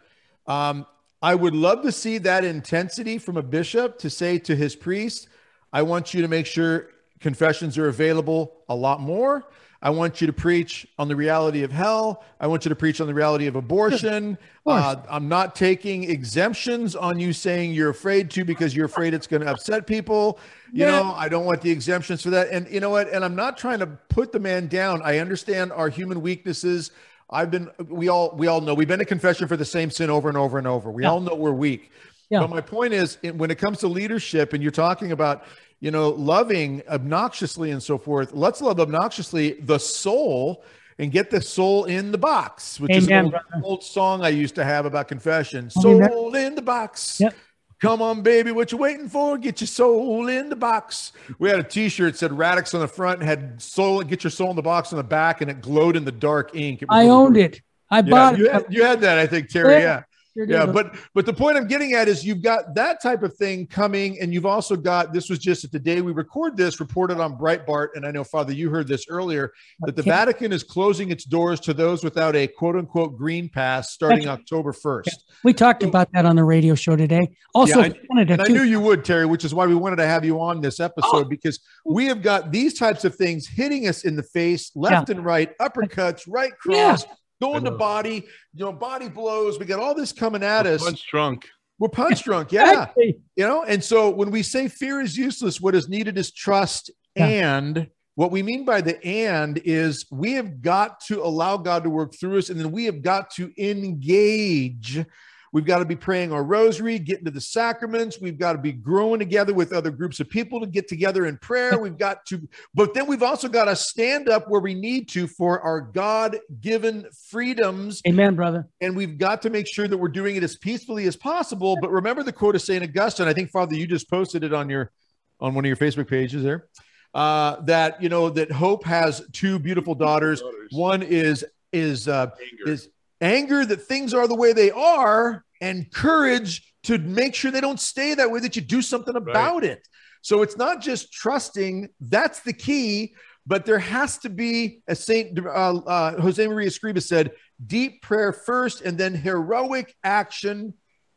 [0.47, 0.87] um,
[1.21, 5.29] I would love to see that intensity from a bishop to say to his priest,
[5.71, 6.89] I want you to make sure
[7.23, 9.45] confessions are available a lot more.
[9.85, 12.23] I want you to preach on the reality of hell.
[12.39, 14.39] I want you to preach on the reality of abortion.
[14.65, 19.13] Of Uh, I'm not taking exemptions on you saying you're afraid to because you're afraid
[19.13, 20.39] it's going to upset people.
[20.73, 20.91] You Yeah.
[21.03, 22.51] know, I don't want the exemptions for that.
[22.51, 23.09] And you know what?
[23.09, 25.03] And I'm not trying to put the man down.
[25.05, 26.93] I understand our human weaknesses.
[27.29, 30.11] I've been, we all, we all know we've been in confession for the same sin
[30.11, 30.93] over and over and over.
[30.93, 31.11] We Yeah.
[31.11, 31.91] all know we're weak.
[32.31, 32.39] Yeah.
[32.41, 35.43] But my point is, when it comes to leadership, and you're talking about,
[35.83, 40.65] you know, loving obnoxiously and so forth, let's love obnoxiously the soul
[40.99, 44.29] and get the soul in the box, which is an Amen, old, old song I
[44.29, 45.69] used to have about confession.
[45.77, 46.09] Oh, amen.
[46.09, 47.19] Soul in the box.
[47.19, 47.35] Yep.
[47.81, 49.37] Come on, baby, what you waiting for?
[49.37, 51.11] Get your soul in the box.
[51.41, 54.51] We had a T-shirt said Radix on the front, and had soul, get your soul
[54.51, 56.85] in the box on the back, and it glowed in the dark ink.
[56.89, 57.61] I really owned it.
[57.91, 58.53] I Yeah, bought you it.
[58.53, 59.73] had, you had that, I think, Terry.
[59.73, 59.81] Yeah.
[59.81, 60.03] Yeah.
[60.35, 63.67] Yeah, but but the point I'm getting at is you've got that type of thing
[63.67, 67.21] coming, and you've also got this was just at the day we record this reported
[67.21, 71.11] on Breitbart, and I know Father you heard this earlier that the Vatican is closing
[71.11, 75.11] its doors to those without a quote unquote green pass starting That's- October 1st.
[75.45, 77.29] we talked about that on the radio show today.
[77.55, 80.25] Also, Yeah, I- I knew you would, Terry, which is why we wanted to have
[80.25, 80.85] you on this oh.
[80.85, 85.11] episode because we have got these types of things hitting us in the face, left
[85.11, 86.97] and right, uppercuts, right Yeah.
[86.97, 87.07] cross,
[87.43, 88.25] going to body,
[88.55, 89.59] you know, body blows.
[89.59, 90.83] We got all this coming at us.
[90.83, 91.49] Punch drunk.
[91.79, 92.89] We're punch drunk, yeah.
[92.97, 96.91] You know, and so when we say fear is useless, what is needed is trust.
[97.17, 97.27] Yeah.
[97.27, 101.91] And what we mean by the and is we have got to allow God to
[101.91, 105.05] work through us, and then we have got to engage.
[105.53, 108.19] We've got to be praying our rosary, getting to the sacraments.
[108.19, 111.37] We've got to be growing together with other groups of people to get together in
[111.37, 111.79] prayer.
[111.79, 115.27] We've got to, but then we've also got to stand up where we need to
[115.27, 118.67] for our God given freedoms Amen, brother.
[118.81, 121.77] and we've got to make sure that we're doing it as peacefully as possible.
[121.81, 123.29] But remember the quote of Saint Augustine.
[123.29, 124.91] I think Father, you just posted it on your
[125.39, 126.69] on one of your Facebook pages there.
[127.13, 130.41] Uh, that you know that hope has two beautiful daughters.
[130.41, 130.69] Daughters.
[130.73, 132.73] One is is uh, Anger.
[132.73, 132.89] is
[133.23, 137.81] anger that things are the way they are, and courage to make sure they don't
[137.81, 138.41] stay that way.
[138.41, 139.87] That you do something about it.
[140.21, 141.89] So it's not just trusting.
[142.01, 143.15] That's the key.
[143.45, 147.33] But there has to be, as Saint uh, uh, Jose Maria Escriva said,
[147.67, 150.75] deep prayer first, and then heroic action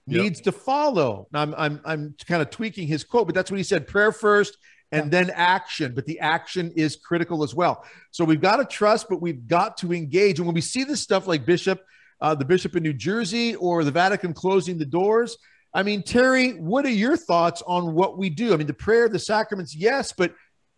[0.07, 0.21] Yep.
[0.21, 1.27] needs to follow.
[1.31, 4.11] Now, I'm, I'm, I'm kind of tweaking his quote, but that's what he said prayer
[4.11, 4.55] first
[4.91, 5.95] and then action.
[5.95, 7.83] But the action is critical as well.
[8.11, 10.37] So we've got to trust, but we've got to engage.
[10.37, 11.81] And when we see this stuff like Bishop,
[12.21, 15.37] uh, the Bishop in New Jersey or the Vatican closing the doors,
[15.73, 18.53] I mean, Terry, what are your thoughts on what we do?
[18.53, 20.33] I mean, the prayer, the sacraments, yes, but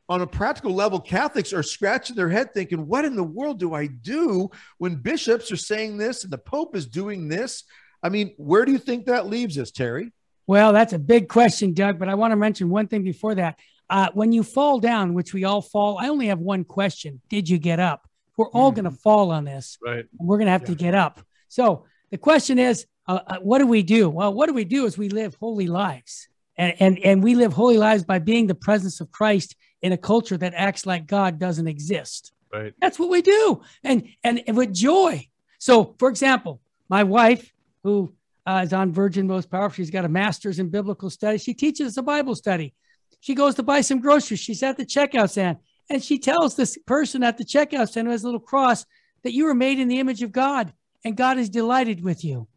[0.10, 3.74] on a practical level, Catholics are scratching their head thinking, what in the world do
[3.74, 7.64] I do when bishops are saying this and the Pope is doing this?
[8.02, 10.14] I mean, where do you think that leaves us, Terry?
[10.48, 13.60] Well, that's a big question, Doug, but I want to mention one thing before that.
[13.90, 17.50] Uh, when you fall down, which we all fall, I only have one question Did
[17.50, 18.10] you get up?
[18.38, 18.76] We're all Mhm.
[18.76, 19.78] going to fall on this.
[19.86, 20.06] Right.
[20.18, 21.22] we're going to have to get up.
[21.48, 24.10] So the question is, uh, uh, what do we do?
[24.10, 27.54] Well, what do we do is we live holy lives, and and and we live
[27.54, 31.40] holy lives by being the presence of Christ in a culture that acts like God
[31.40, 32.34] doesn't exist.
[32.52, 32.74] Right.
[32.82, 35.28] That's what we do, and and, and with joy.
[35.60, 38.14] So, for example, my wife, who
[38.46, 41.44] uh, is on Virgin Most Powerful, she's got a master's in biblical studies.
[41.44, 42.74] She teaches a Bible study.
[43.20, 44.40] She goes to buy some groceries.
[44.40, 45.58] She's at the checkout stand,
[45.90, 48.86] and she tells this person at the checkout stand who has a little cross
[49.24, 50.74] that you were made in the image of God,
[51.08, 52.48] and God is delighted with you.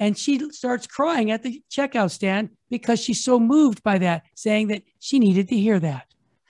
[0.00, 4.68] And she starts crying at the checkout stand because she's so moved by that, saying
[4.68, 6.06] that she needed to hear that.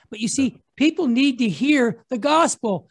[0.08, 2.88] But you see, people need to hear the gospel.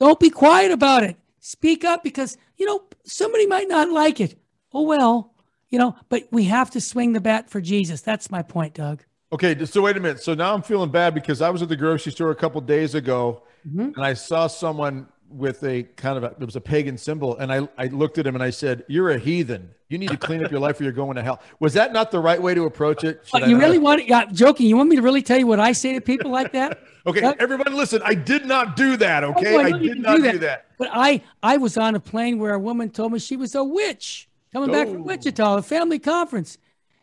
[0.00, 1.16] Don't be quiet about it.
[1.38, 4.36] Speak up because, you know, somebody might not like it.
[4.72, 5.34] Oh, well,
[5.68, 8.00] you know, but we have to swing the bat for Jesus.
[8.00, 9.04] That's my point, Doug.
[9.32, 10.22] Okay, so wait a minute.
[10.22, 12.94] So now I'm feeling bad because I was at the grocery store a couple days
[12.94, 13.94] ago Mhm.
[13.96, 17.36] and I saw someone with a kind of a, it was a pagan symbol.
[17.38, 19.70] And I, I looked at him and I said, You're a heathen.
[19.88, 21.40] You need to clean up your life or you're going to hell.
[21.60, 23.20] Was that not the right way to approach it?
[23.26, 25.60] Should you really want to, yeah, joking, you want me to really tell you what
[25.60, 26.80] I say to people like that?
[27.04, 28.00] Okay, That- everyone listen.
[28.04, 29.24] I did not do that.
[29.24, 29.56] Okay.
[29.56, 30.40] Oh, I I did not do do that.
[30.40, 30.66] that.
[30.78, 33.64] But I, I was on a plane where a woman told me she was a
[33.64, 35.02] witch coming back from Oh.
[35.06, 36.58] Wichita, a family conference,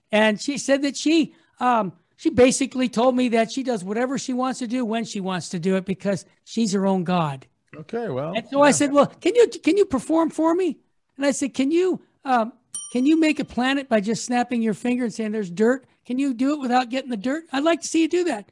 [0.10, 4.32] and she said that she, um, she basically told me that she does whatever she
[4.32, 7.46] wants to do when she wants to do it because she's her own god.
[7.78, 8.34] Okay, well.
[8.36, 10.78] And so I said, "Well, can you can you perform for me?"
[11.18, 12.54] And I said, "Can you um,
[12.92, 15.86] can you make a planet by just snapping your finger and saying there's dirt?
[16.06, 17.44] Can you do it without getting the dirt?
[17.52, 18.50] I'd like to see you do that."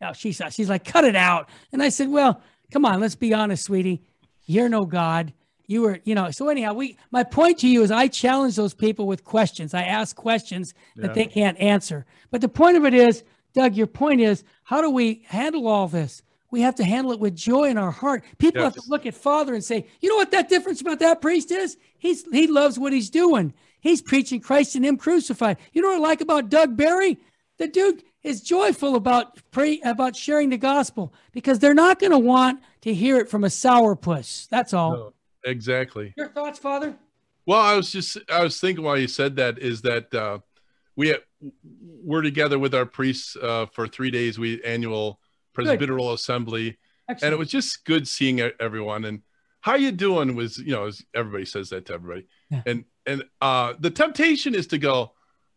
[0.00, 2.40] Now she's she's like, "Cut it out." And I said, "Well,
[2.70, 4.02] come on, let's be honest, sweetie.
[4.46, 5.32] You're no god.
[5.66, 8.74] You were, you know." So anyhow, we my point to you is I challenge those
[8.74, 9.74] people with questions.
[9.74, 11.12] I ask questions that Yeah.
[11.14, 12.06] they can't answer.
[12.30, 15.88] But the point of it is, Doug, your point is how do we handle all
[15.88, 16.22] this?
[16.54, 18.22] We have to handle it with joy in our heart.
[18.38, 18.76] People Yes.
[18.76, 21.50] have to look at Father and say, you know what that difference about that priest
[21.50, 21.76] is?
[21.98, 23.52] He's he loves what he's doing.
[23.80, 25.56] He's preaching Christ and Him crucified.
[25.72, 27.18] You know what I like about Doug Barry?
[27.58, 32.18] The dude is joyful about pray about sharing the gospel because they're not going to
[32.20, 34.48] want to hear it from a sourpuss.
[34.48, 34.92] That's all.
[34.92, 35.12] No,
[35.44, 36.14] exactly.
[36.16, 36.94] Your thoughts, Father?
[37.46, 40.38] Well, I was just I was thinking while you said that is that uh,
[40.94, 41.16] we
[42.04, 44.38] we're together with our priests uh, for three days.
[44.38, 45.18] We annual
[45.54, 46.76] Presbyteral Assembly,
[47.08, 49.04] and it was just good seeing everyone.
[49.04, 49.22] And
[49.60, 52.62] how you doing was you know as everybody says that to everybody, Yeah.
[52.66, 55.12] and and uh, the temptation is to go,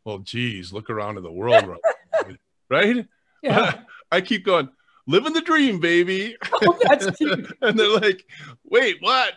[0.05, 2.38] well, geez, look around in the world, right?
[2.69, 3.05] right?
[3.41, 3.79] yeah.
[4.12, 4.69] I keep going,
[5.05, 6.36] living the dream, baby.
[6.62, 7.51] Oh, that's cute.
[7.62, 8.25] and they're like,
[8.63, 9.33] wait, what?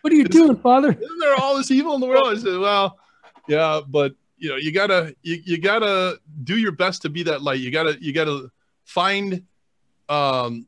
[0.00, 0.90] What are you doing, Father?
[0.92, 2.28] isn't there all this evil in the world?
[2.28, 2.98] I said, well,
[3.48, 7.42] yeah, but you know, you gotta you, you gotta do your best to be that
[7.42, 7.60] light.
[7.60, 8.50] You gotta you gotta
[8.84, 9.42] find
[10.08, 10.66] um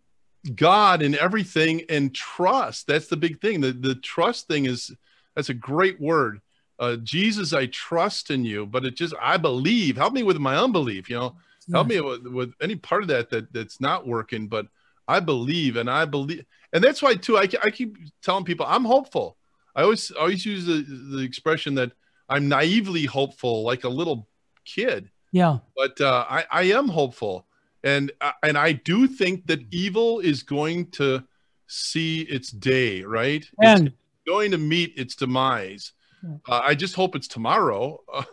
[0.54, 2.86] God in everything and trust.
[2.86, 3.60] That's the big thing.
[3.60, 4.94] The the trust thing is
[5.34, 6.40] that's a great word.
[6.78, 9.96] Uh Jesus, I trust in you, but it just I believe.
[9.96, 11.36] Help me with my unbelief, you know.
[11.70, 14.68] Help me with, with any part of that, that that's not working, but
[15.06, 18.84] I believe and I believe and that's why too I, I keep telling people i'm
[18.84, 19.38] hopeful
[19.74, 20.82] i always always use the,
[21.16, 21.92] the expression that
[22.28, 24.28] i'm naively hopeful like a little
[24.66, 25.58] kid Yeah.
[25.74, 27.46] but uh, I, I am hopeful
[27.84, 31.22] and uh, and i do think that evil is going to
[31.66, 33.42] see its day right?
[33.42, 33.92] It's And
[34.26, 35.92] going to meet its demise.
[36.48, 38.00] Uh, i just hope it's tomorrow.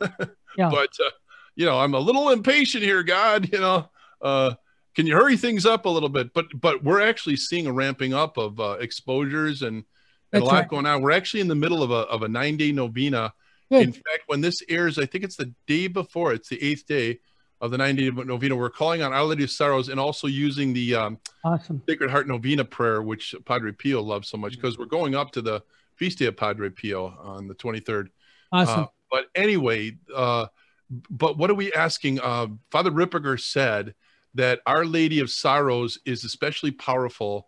[0.57, 0.69] Yeah.
[0.69, 1.09] but uh,
[1.57, 3.89] you know i'm a little impatient here god you know.
[4.21, 4.53] Uh,
[4.95, 6.33] can you hurry things up a little bit?
[6.33, 9.83] But but we're actually seeing a ramping up of uh, exposures and,
[10.31, 10.67] and a lot right.
[10.69, 11.01] going on.
[11.01, 13.33] We're actually in the middle of a, of a nine day novena.
[13.71, 13.81] Good.
[13.81, 17.19] in fact when this airs i think it's the day before it's the eighth day
[17.61, 20.93] of the 90 novena we're calling on our lady of sorrows and also using the
[20.95, 21.81] um, awesome.
[21.87, 24.61] sacred heart novena prayer which padre pio loves so much Mm-hmm.
[24.61, 25.63] because we're going up to the
[25.95, 28.07] feast day of padre pio on the 23rd
[28.51, 28.81] Awesome.
[28.81, 30.47] uh, but anyway, uh,
[31.09, 32.19] but what are we asking?
[32.19, 33.95] Uh, Father Ripperger said
[34.33, 37.47] that Our Lady of Sorrows is especially powerful.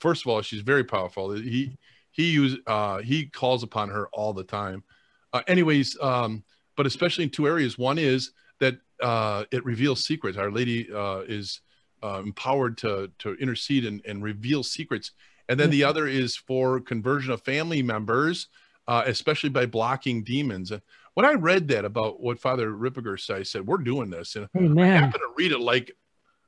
[0.00, 1.32] First of all, she's very powerful.
[1.32, 1.76] He
[2.12, 4.84] he use uh, he calls upon her all the time.
[5.32, 6.42] Uh, anyways, um,
[6.76, 7.76] but especially in two areas.
[7.78, 10.38] One is that uh, it reveals secrets.
[10.38, 11.60] Our Lady uh, is
[12.02, 15.12] uh, empowered to to intercede and, and reveal secrets.
[15.50, 18.48] And then the other is for conversion of family members
[18.88, 20.72] uh, especially by blocking demons.
[20.72, 20.80] And
[21.14, 24.48] when I read that about what Father Ripperger said, I said, "We're doing this." And
[24.56, 25.02] I Amen.
[25.02, 25.92] happened to read it like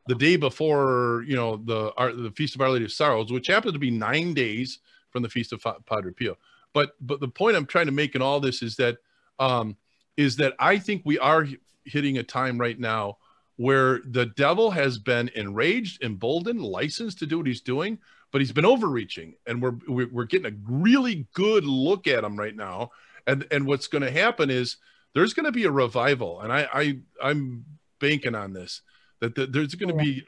[0.07, 3.47] the day before, you know, the our, the Feast of Our Lady of Sorrows, which
[3.47, 6.37] happened to be nine days from the Feast of Padre Pio.
[6.73, 8.97] But but the point I'm trying to make in all this is that
[9.39, 9.77] um,
[10.17, 11.47] is that I think we are
[11.85, 13.19] hitting a time right now
[13.57, 17.99] where the devil has been enraged, emboldened, licensed to do what he's doing,
[18.33, 22.57] but he's been overreaching, and we're we're, getting a really good look at him right
[22.57, 22.91] now.
[23.27, 24.79] And and what's going to happen is
[25.15, 27.65] there's going to be a revival, and I, I I'm
[27.99, 28.83] banking on this
[29.21, 30.25] that, that there's going to be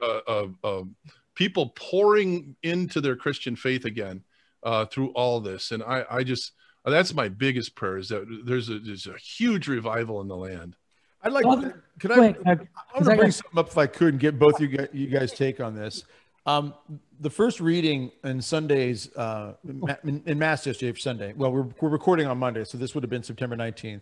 [1.34, 4.24] people pouring into their Christian faith again
[4.62, 6.52] uh, through all this, and I I just
[6.84, 10.76] that's my biggest prayer is that there's a there's a huge revival in the land.
[11.22, 11.44] I'd like.
[11.46, 12.26] Well, could Go I?
[12.26, 14.88] ahead, I want to bring something up if I could and get both you guys,
[14.92, 16.04] you guys take on this.
[16.46, 16.74] Um,
[17.20, 19.54] the first reading in Sunday's uh,
[20.04, 21.32] in, in Mass yesterday for Sunday.
[21.36, 24.00] Well, we're, we're recording on Monday, so this would have been September 19th.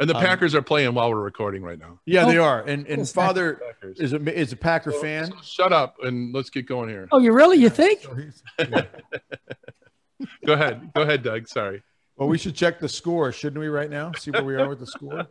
[0.00, 2.00] And the Um, Packers are playing while we're recording right now.
[2.06, 2.62] Yeah, Oh, they are.
[2.62, 4.00] And and Father Packers.
[4.00, 5.26] is a is a Packer fan.
[5.26, 7.06] So shut up and let's get going here.
[7.12, 7.58] Oh, you really?
[7.58, 8.00] You think?
[8.02, 8.82] So he's- yeah.
[10.46, 10.90] Go ahead.
[10.94, 11.46] Go ahead, Doug.
[11.48, 11.82] Sorry.
[12.16, 13.68] Well, we should check the score, shouldn't we?
[13.68, 15.26] Right now, see where we are with the score.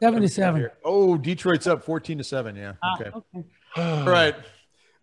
[0.00, 0.70] Seven to seven.
[0.84, 2.56] Oh, Detroit's up 14 to seven.
[2.56, 2.74] Yeah.
[2.82, 3.10] Ah, Okay.
[3.10, 3.46] okay.
[3.76, 4.34] All right.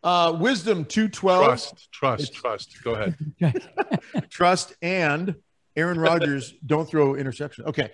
[0.03, 1.43] Uh, wisdom 212.
[1.45, 2.83] Trust, trust, trust.
[2.83, 3.15] Go ahead.
[4.29, 5.35] trust and
[5.75, 7.65] Aaron Rodgers don't throw interception.
[7.65, 7.91] Okay.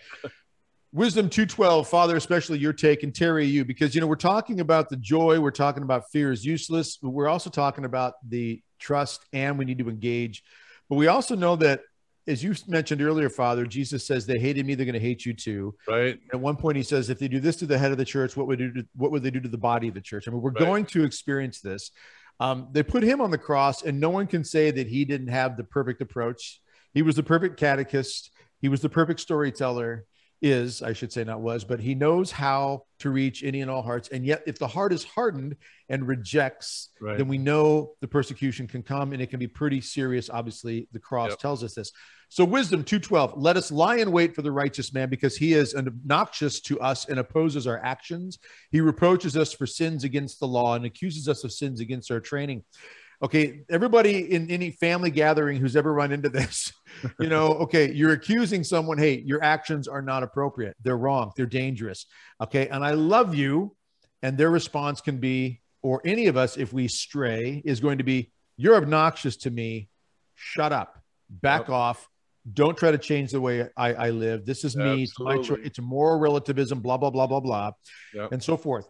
[0.93, 4.89] Wisdom 212, Father, especially your take and Terry, you, because, you know, we're talking about
[4.89, 9.25] the joy, we're talking about fear is useless, but we're also talking about the trust
[9.33, 10.41] and we need to engage.
[10.89, 11.81] But we also know that,
[12.27, 15.33] as you mentioned earlier, Father, Jesus says they hated me, they're going to hate you
[15.33, 15.75] too.
[15.87, 16.19] Right.
[16.33, 18.35] At one point, he says, if they do this to the head of the church,
[18.35, 20.27] what would do to, what would they do to the body of the church?
[20.27, 20.59] I mean, we're Right.
[20.59, 21.91] going to experience this.
[22.39, 25.27] Um, they put him on the cross, and no one can say that he didn't
[25.29, 26.59] have the perfect approach.
[26.93, 28.31] He was the perfect catechist.
[28.61, 30.05] He was the perfect storyteller.
[30.41, 33.81] Is, I should say, not was, but he knows how to reach any and all
[33.81, 34.09] hearts.
[34.09, 35.55] And yet, if the heart is hardened
[35.89, 37.17] and rejects, Right.
[37.17, 40.29] then we know the persecution can come and it can be pretty serious.
[40.29, 41.39] Obviously, the cross Yep.
[41.39, 41.91] tells us this.
[42.29, 45.73] So, wisdom 212 let us lie in wait for the righteous man because he is
[45.75, 48.39] obnoxious to us and opposes our actions.
[48.71, 52.19] He reproaches us for sins against the law and accuses us of sins against our
[52.19, 52.63] training.
[53.23, 56.73] Okay, everybody in any family gathering who's ever run into this,
[57.19, 60.75] you know, okay, you're accusing someone, hey, your actions are not appropriate.
[60.83, 61.31] They're wrong.
[61.35, 62.05] They're dangerous.
[62.41, 63.75] Okay, and I love you.
[64.23, 68.03] And their response can be, or any of us, if we stray, is going to
[68.03, 69.89] be, you're obnoxious to me.
[70.33, 70.97] Shut up.
[71.29, 71.69] Back Yep.
[71.69, 72.09] off.
[72.51, 74.45] Don't try to change the way I, I live.
[74.45, 75.03] This is me.
[75.03, 75.59] It's my choice.
[75.63, 77.71] It's moral relativism, blah, blah, blah, blah, blah,
[78.13, 78.31] Yep.
[78.31, 78.87] and so forth.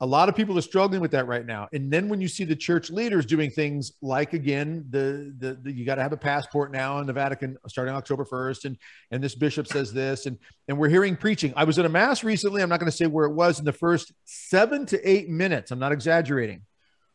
[0.00, 1.68] A lot of people are struggling with that right now.
[1.72, 5.72] And then when you see the church leaders doing things like again, the the, the
[5.72, 8.78] you got to have a passport now in the Vatican starting October 1st, and
[9.12, 10.36] and this bishop says this, and
[10.68, 11.52] and we're hearing preaching.
[11.56, 12.62] I was at a mass recently.
[12.62, 15.70] I'm not going to say where it was in the first seven to eight minutes.
[15.70, 16.62] I'm not exaggerating.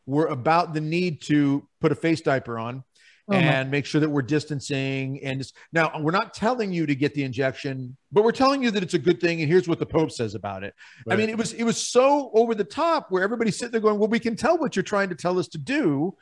[0.06, 2.82] Were about the need to put a face diaper on
[3.28, 5.22] Oh, and make sure that we're distancing.
[5.22, 8.70] And just, now we're not telling you to get the injection, but we're telling you
[8.72, 9.40] that it's a good thing.
[9.40, 10.74] And here's what the Pope says about it.
[11.08, 13.98] I mean, it was it was so over the top where everybody's sitting there going,
[13.98, 16.16] "Well, we can tell what you're trying to tell us to do."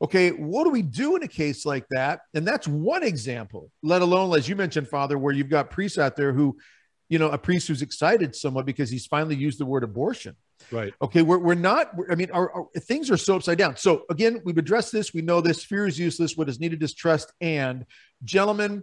[0.00, 2.20] Okay, what do we do in a case like that?
[2.32, 3.70] And that's one example.
[3.82, 6.56] Let alone, as you mentioned, Father, where you've got priests out there who,
[7.08, 10.36] you know, a priest who's excited somewhat because he's finally used the word abortion.
[10.70, 10.92] Right.
[11.00, 13.76] Okay, we're, we're not, I mean, our, our things are so upside down.
[13.76, 15.14] So, again, we've addressed this.
[15.14, 15.64] We know this.
[15.64, 16.36] Fear is useless.
[16.36, 17.32] What is needed is trust.
[17.40, 17.86] And,
[18.24, 18.82] gentlemen,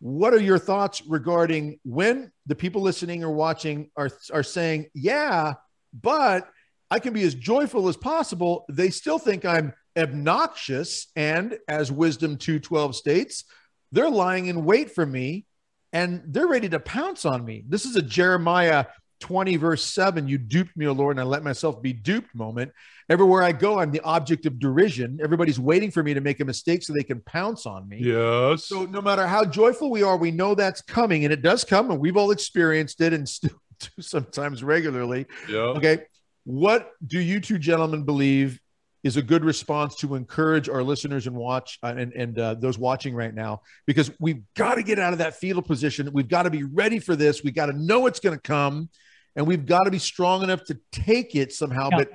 [0.00, 5.54] what are your thoughts regarding when the people listening or watching are, are saying, yeah,
[5.92, 6.48] but
[6.90, 8.66] I can be as joyful as possible?
[8.68, 11.06] They still think I'm obnoxious.
[11.16, 13.44] And as Wisdom 212 states,
[13.92, 15.46] they're lying in wait for me
[15.92, 17.64] and they're ready to pounce on me.
[17.68, 18.86] This is a Jeremiah
[19.20, 20.28] 20, verse 7.
[20.28, 22.72] You duped me, O Lord, and I let myself be duped moment.
[23.08, 25.18] Everywhere I go, I'm the object of derision.
[25.22, 27.98] Everybody's waiting for me to make a mistake so they can pounce on me.
[28.00, 28.64] Yes.
[28.64, 31.90] So no matter how joyful we are, we know that's coming and it does come,
[31.90, 35.26] and we've all experienced it and still do sometimes regularly.
[35.48, 35.58] yeah.
[35.58, 35.98] Okay.
[36.44, 38.60] What do you two gentlemen believe
[39.04, 42.78] is a good response to encourage our listeners and watch uh, and, and uh, those
[42.78, 43.60] watching right now?
[43.86, 46.10] Because we've got to get out of that fetal position.
[46.12, 47.44] We've got to be ready for this.
[47.44, 48.88] We got to know it's going to come
[49.36, 51.88] and we've got to be strong enough to take it somehow.
[51.92, 51.98] Yeah.
[51.98, 52.10] But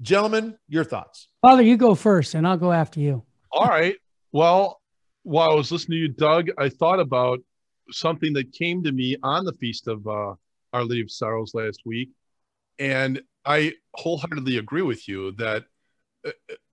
[0.00, 1.28] gentlemen, your thoughts.
[1.42, 3.22] Father, you go first, and I'll go after you.
[3.50, 3.96] All right.
[4.32, 4.80] Well,
[5.22, 7.40] while I was listening to you, Doug, I thought about
[7.90, 10.34] something that came to me on the feast of uh,
[10.72, 12.10] Our Lady of Sorrows last week,
[12.78, 15.64] and I wholeheartedly agree with you that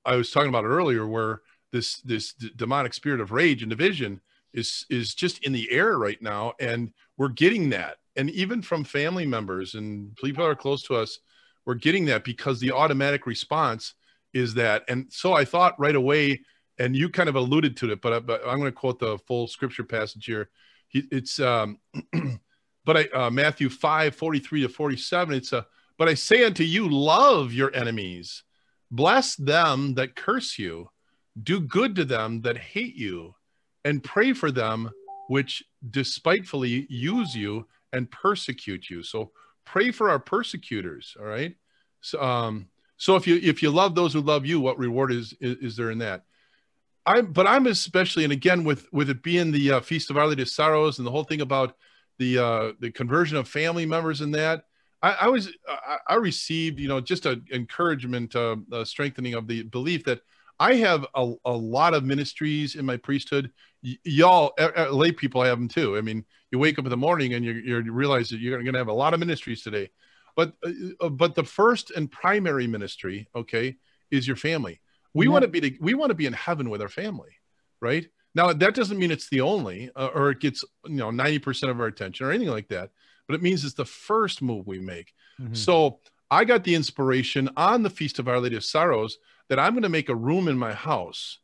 [0.06, 4.22] I was talking about earlier, where this this d- demonic spirit of rage and division
[4.54, 8.84] is is just in the air right now, and we're getting that, and even from
[8.84, 11.20] family members and people that are close to us,
[11.66, 13.94] we're getting that because the automatic response
[14.34, 16.42] is that, and so I thought right away
[16.80, 19.18] and you kind of alluded to it, but, I, but I'm going to quote the
[19.20, 20.50] full scripture passage here.
[20.88, 21.80] He, it's um,
[22.86, 25.36] but I uh, Matthew 5, 43 to 47.
[25.36, 25.66] It's a
[25.98, 28.44] but I say unto you, love your enemies,
[28.94, 30.90] bless them that curse you,
[31.42, 33.36] do good to them that hate you,
[33.84, 34.90] and pray for them
[35.28, 39.02] which despitefully use you and persecute you.
[39.04, 39.32] So
[39.66, 41.16] pray for our persecutors.
[41.20, 41.56] All right.
[42.02, 45.34] So um, so if you if you love those who love you, what reward is
[45.42, 46.24] is, is there in that?
[47.06, 50.28] I'm, but I'm especially, and again, with with it being the uh, Feast of Our
[50.28, 51.76] Lady of Sorrows and the whole thing about
[52.20, 54.66] the uh, the conversion of family members and that,
[55.04, 59.48] I, I was I, I received, you know, just an encouragement, uh, a strengthening of
[59.48, 60.22] the belief that
[60.60, 63.52] I have a, a lot of ministries in my priesthood.
[63.84, 65.98] Y- y'all, uh, uh, lay people have them too.
[65.98, 68.74] I mean, you wake up in the morning and you you realize that you're going
[68.74, 69.92] to have a lot of ministries today,
[70.36, 70.54] but
[71.02, 73.78] uh, but the first and primary ministry, okay,
[74.12, 74.80] is your family
[75.14, 75.32] we Yeah.
[75.32, 77.32] want to be to, we want to be in heaven with our family
[77.82, 81.70] right now that doesn't mean it's the only uh, or it gets you know 90%
[81.70, 82.90] of our attention or anything like that
[83.28, 85.56] but it means it's the first move we make Mm-hmm.
[85.56, 89.18] so i got the inspiration on the feast of our lady of sorrows
[89.50, 91.40] that i'm going to make a room in my house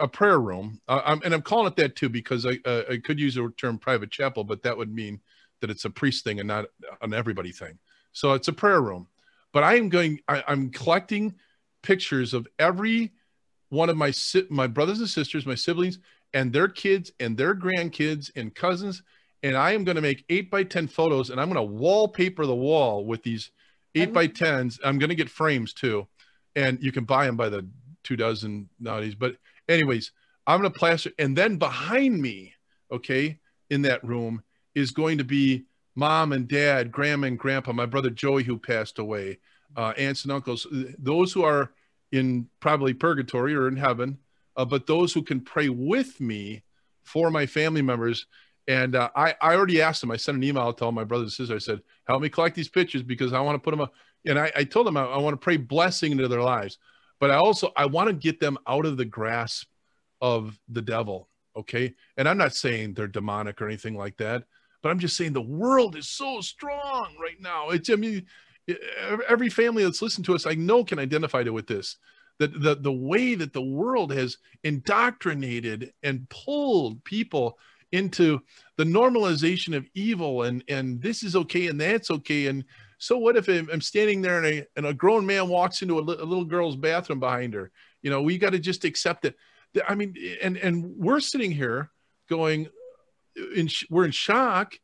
[0.00, 2.96] a prayer room uh, I'm, and i'm calling it that too because I, uh, I
[2.96, 5.20] could use the term private chapel but that would mean
[5.60, 6.66] that it's a priest thing and not
[7.02, 7.78] an everybody thing
[8.12, 9.06] so it's a prayer room
[9.52, 11.34] but i am going I, i'm collecting
[11.82, 13.12] pictures of every
[13.68, 15.98] one of my si- my brothers and sisters, my siblings,
[16.32, 19.02] and their kids and their grandkids and cousins.
[19.42, 22.44] And I am going to make eight by ten photos, and I'm going to wallpaper
[22.44, 23.50] the wall with these
[23.94, 24.80] eight by tens.
[24.84, 26.06] I'm going to get frames too,
[26.56, 27.66] and you can buy them by the
[28.02, 29.14] two dozen nowadays.
[29.14, 29.36] But
[29.68, 30.12] anyways,
[30.46, 32.54] I'm going to plaster, and then behind me,
[32.90, 33.38] okay,
[33.70, 34.42] in that room
[34.74, 35.64] is going to be
[35.94, 39.38] mom and dad, grandma and grandpa, my brother Joey, who passed away,
[39.76, 40.66] uh, aunts and uncles,
[40.98, 41.72] those who are
[42.12, 44.18] in probably purgatory or in heaven,
[44.56, 46.62] uh, but those who can pray with me
[47.02, 48.26] for my family members.
[48.68, 51.24] And uh, I, I already asked them, I sent an email to all my brothers
[51.24, 51.64] and sisters.
[51.64, 53.94] I said, help me collect these pictures because I want to put them up.
[54.26, 56.76] And I, I told them I, I want to pray blessing into their lives.
[57.18, 59.68] But I also, I want to get them out of the grasp
[60.20, 61.30] of the devil.
[61.56, 61.94] Okay.
[62.18, 64.44] And I'm not saying they're demonic or anything like that,
[64.82, 67.70] but I'm just saying the world is so strong right now.
[67.70, 68.26] It's, I mean,
[69.26, 71.96] every family that's listened to us, I know can identify with this.
[72.38, 77.58] That the, the way that the world has indoctrinated and pulled people
[77.92, 78.40] into
[78.76, 82.64] the normalization of evil and and this is okay and that's okay and
[82.98, 86.00] so what if i'm standing there and a, and a grown man walks into a,
[86.00, 87.70] li- a little girl's bathroom behind her
[88.02, 89.34] you know we got to just accept it
[89.88, 91.90] i mean and and we're sitting here
[92.28, 92.68] going
[93.56, 94.74] in we're in shock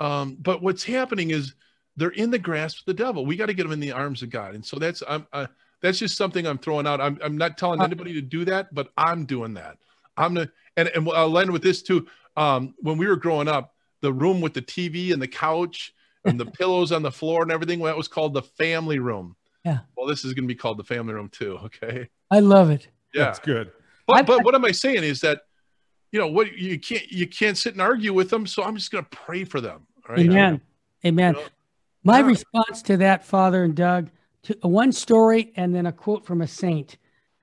[0.00, 1.54] um, but what's happening is
[1.96, 3.24] they're in the grasp of the devil.
[3.24, 4.54] We got to get them in the arms of God.
[4.54, 5.46] And so that's I'm uh,
[5.82, 7.00] that's just something I'm throwing out.
[7.00, 9.78] I'm I'm not telling uh, anybody to do that, but I'm doing that.
[10.16, 12.06] I'm gonna and and I'll end with this too.
[12.36, 16.38] Um, when we were growing up, the room with the TV and the couch and
[16.38, 19.36] the pillows on the floor and everything that was called the family room.
[19.64, 19.80] Yeah.
[19.96, 21.58] Well, this is gonna be called the family room too.
[21.64, 22.08] Okay.
[22.30, 22.88] I love it.
[23.14, 23.72] Yeah, that's good.
[24.06, 25.42] But but what am I saying is that
[26.12, 28.46] you know what you can't you can't sit and argue with them.
[28.46, 29.86] So I'm just gonna pray for them.
[30.08, 30.20] Right?
[30.20, 30.60] Amen.
[31.04, 31.34] Amen.
[31.34, 31.46] You know?
[32.04, 34.10] My response to that, Father and Doug,
[34.44, 36.98] to one story and then a quote from a saint.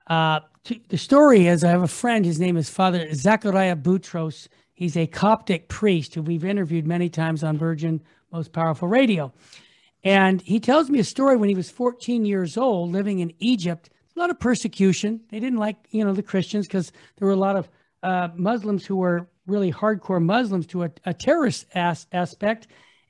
[0.06, 4.48] Uh, to, the story is I have a friend, his name is Father Zachariah Boutros.
[4.74, 8.02] He's a Coptic priest who we've interviewed many times on Virgin
[8.32, 9.32] Most Powerful Radio.
[10.02, 13.88] And he tells me a story when he was 14 years old, living in Egypt.
[14.14, 15.20] A lot of persecution.
[15.30, 17.68] They didn't like, you know, the Christians because there were a lot of
[18.02, 22.66] uh, Muslims who were really hardcore Muslims to a, a terrorist as- aspect.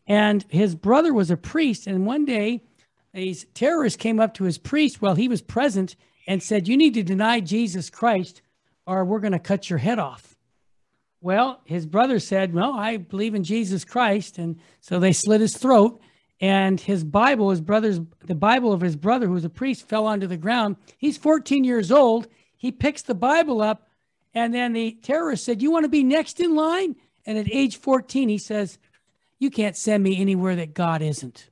[0.06, 1.86] And his brother was a priest.
[1.86, 2.62] And one day,
[3.12, 5.96] these terrorists came up to his priest while he was present
[6.26, 8.42] and said, You need to deny Jesus Christ
[8.86, 10.33] or we're going to cut your head off.
[11.24, 14.38] Well, his brother said, Well, I believe in Jesus Christ.
[14.38, 16.00] And so they slit his throat.
[16.40, 20.06] And his Bible, his brother's, the Bible of his brother, who was a priest, fell
[20.06, 20.76] onto the ground.
[20.98, 22.28] He's 14 years old.
[22.56, 23.88] He picks the Bible up.
[24.34, 26.96] And then the terrorist said, You want to be next in line?
[27.24, 28.78] And at age 14, he says,
[29.38, 31.50] you can't send me anywhere that God isn't.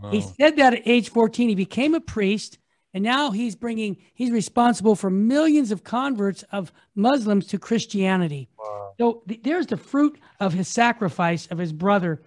[0.00, 0.10] Wow.
[0.10, 1.48] He said that at age 14.
[1.48, 2.58] He became a priest,
[2.94, 8.48] and now he's bringing, he's responsible for millions of converts of Muslims to Christianity.
[8.58, 8.92] Wow.
[8.98, 12.22] So th- there's the fruit of his sacrifice of his brother.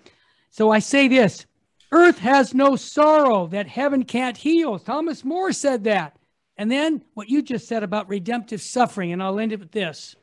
[0.50, 1.46] So I say this
[1.92, 4.80] Earth has no sorrow that heaven can't heal.
[4.80, 6.18] Thomas More said that.
[6.58, 10.16] And then what you just said about redemptive suffering, and I'll end it with this.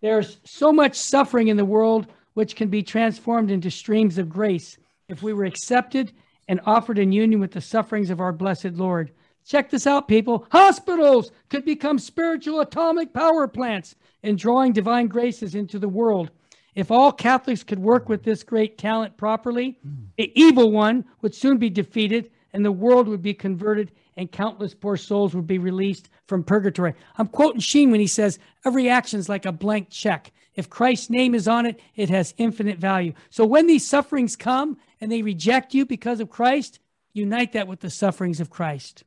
[0.00, 4.78] There's so much suffering in the world which can be transformed into streams of grace
[5.08, 6.12] if we were accepted
[6.48, 9.12] and offered in union with the sufferings of our blessed Lord.
[9.44, 10.46] Check this out, people.
[10.50, 16.30] Hospitals could become spiritual atomic power plants in drawing divine graces into the world.
[16.74, 20.04] If all Catholics could work with this great talent properly, hmm.
[20.16, 24.74] the evil one would soon be defeated and the world would be converted and countless
[24.74, 26.94] poor souls would be released from purgatory.
[27.16, 30.32] I'm quoting Sheen when he says, Every action is like a blank check.
[30.54, 33.14] If Christ's name is on it, it has infinite value.
[33.30, 36.78] So when these sufferings come and they reject you because of Christ,
[37.14, 39.04] unite that with the sufferings of Christ.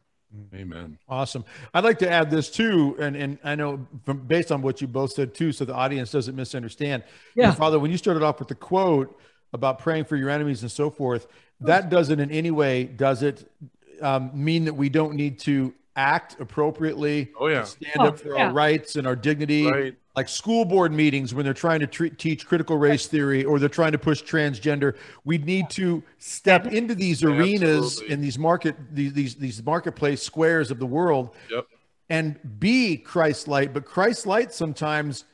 [0.53, 0.97] Amen.
[1.07, 1.45] Awesome.
[1.73, 4.87] I'd like to add this too, and and I know from based on what you
[4.87, 7.03] both said too, so the audience doesn't misunderstand.
[7.35, 7.51] Yeah.
[7.51, 9.19] Father, when you started off with the quote
[9.53, 11.27] about praying for your enemies and so forth,
[11.61, 13.49] that doesn't in any way does it
[14.01, 17.31] um, mean that we don't need to act appropriately.
[17.39, 17.63] Oh yeah.
[17.63, 18.47] Stand oh, up for yeah.
[18.47, 19.69] our rights and our dignity.
[19.69, 23.69] Right like school board meetings when they're trying to teach critical race theory or they're
[23.69, 29.13] trying to push transgender we need to step into these arenas in these market these,
[29.13, 31.65] these these marketplace squares of the world yep.
[32.09, 35.25] and be christ light but christ light sometimes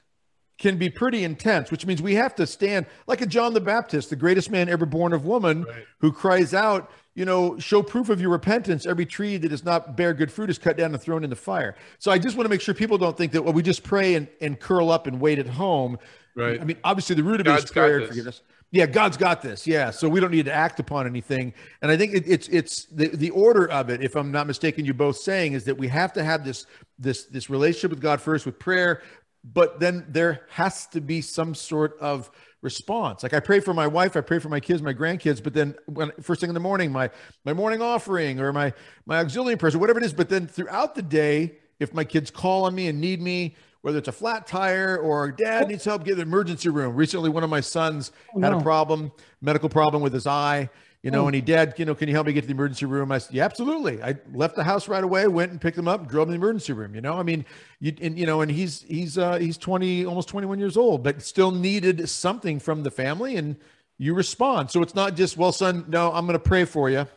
[0.58, 4.10] can be pretty intense which means we have to stand like a john the baptist
[4.10, 5.86] the greatest man ever born of woman right.
[6.00, 8.86] who cries out you know, show proof of your repentance.
[8.86, 11.36] Every tree that does not bear good fruit is cut down and thrown in the
[11.36, 11.76] fire.
[12.00, 14.16] So I just want to make sure people don't think that well, we just pray
[14.16, 15.98] and, and curl up and wait at home.
[16.36, 16.62] Right.
[16.62, 18.42] I mean, obviously the root of God's it is prayer forgiveness.
[18.74, 19.68] Yeah, God's got this.
[19.68, 21.54] Yeah, so we don't need to act upon anything.
[21.82, 24.02] And I think it, it's it's the, the order of it.
[24.02, 26.66] If I'm not mistaken, you both saying is that we have to have this
[26.98, 29.02] this this relationship with God first with prayer,
[29.44, 32.32] but then there has to be some sort of
[32.62, 33.24] response.
[33.24, 35.76] Like I pray for my wife, I pray for my kids, my grandkids, but then
[35.88, 37.10] when first thing in the morning, my
[37.46, 38.74] my morning offering or my
[39.06, 40.14] my auxilium prayer, whatever it is.
[40.14, 43.98] But then throughout the day, if my kids call on me and need me, whether
[43.98, 46.96] it's a flat tire or dad needs help get the emergency room.
[46.96, 48.60] Recently, one of my sons Oh, had no.
[48.60, 50.70] a problem, medical problem with his eye,
[51.04, 51.28] you know, Oh.
[51.28, 53.12] and he, dad, you know, can you help me get to the emergency room?
[53.12, 54.02] I said, yeah, absolutely.
[54.04, 56.44] I left the house right away, went and picked him up, drove him to the
[56.46, 56.94] emergency room.
[56.94, 57.44] You know, I mean,
[57.80, 61.22] you, and, you know, and he's, he's, uh, he's 20, almost 21 years old, but
[61.24, 63.56] still needed something from the family and
[63.98, 64.70] you respond.
[64.72, 67.08] So it's not just, well, son, no, I'm going to pray for you.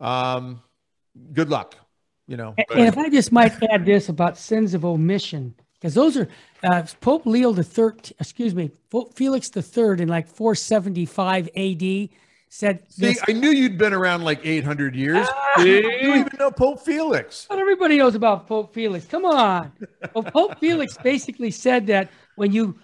[0.00, 0.60] Um,
[1.32, 1.76] good luck,
[2.26, 2.54] you know.
[2.58, 6.28] And and if I just might add this about sins of omission, because those are
[6.64, 12.08] uh, Pope Leo the Third, excuse me, Pope Felix the Third in like 475 AD
[12.54, 13.20] said See, this.
[13.28, 15.26] I knew you'd been around like 800 years.
[15.28, 15.62] Ah!
[15.62, 17.48] you don't even know Pope Felix.
[17.50, 19.06] Not everybody knows about Pope Felix.
[19.06, 19.72] Come on.
[20.14, 22.78] Well, Pope Felix basically said that when you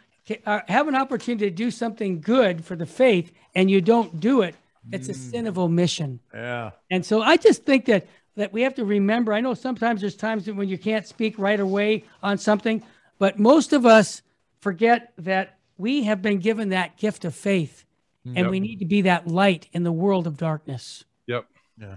[0.46, 4.42] uh, have an opportunity to do something good for the faith and you don't do
[4.42, 4.56] it,
[4.90, 6.18] it's a sin of omission.
[6.34, 6.70] Yeah.
[6.90, 9.32] And so I just think that that we have to remember.
[9.32, 12.82] I know sometimes there's times when you can't speak right away on something,
[13.18, 14.22] but most of us
[14.60, 17.84] forget that we have been given that gift of faith,
[18.24, 18.50] and Yep.
[18.50, 21.04] we need to be that light in the world of darkness.
[21.26, 21.46] Yep.
[21.78, 21.96] Yeah.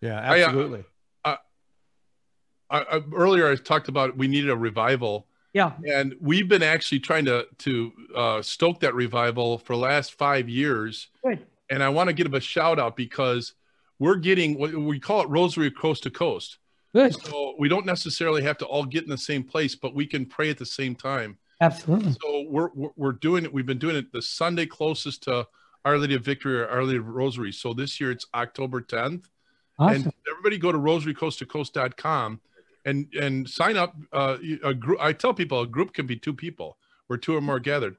[0.00, 0.20] Yeah.
[0.20, 0.84] I, uh, Absolutely.
[1.24, 1.36] I,
[2.70, 5.72] I, earlier, I talked about we needed a revival, Yeah.
[5.86, 10.48] and we've been actually trying to to uh, stoke that revival for the last five
[10.48, 11.08] years.
[11.24, 11.46] Good.
[11.70, 13.54] And I want to give a shout out because
[13.98, 16.58] we're getting what we call it Rosary Coast to Coast.
[16.94, 17.14] Good.
[17.26, 20.24] So we don't necessarily have to all get in the same place, but we can
[20.26, 21.38] pray at the same time.
[21.60, 22.12] Absolutely.
[22.22, 23.52] So we're we're, we're doing it.
[23.52, 25.46] We've been doing it the Sunday closest to
[25.84, 27.52] Our Lady of Victory or Our Lady of Rosary.
[27.52, 29.24] So this year it's October 10th.
[29.78, 30.02] Awesome.
[30.04, 32.40] And everybody go to rosarycoasttocoast.com
[32.84, 33.94] and and sign up.
[34.12, 34.98] Uh, a group.
[35.00, 37.96] I tell people a group can be two people, or two or more gathered.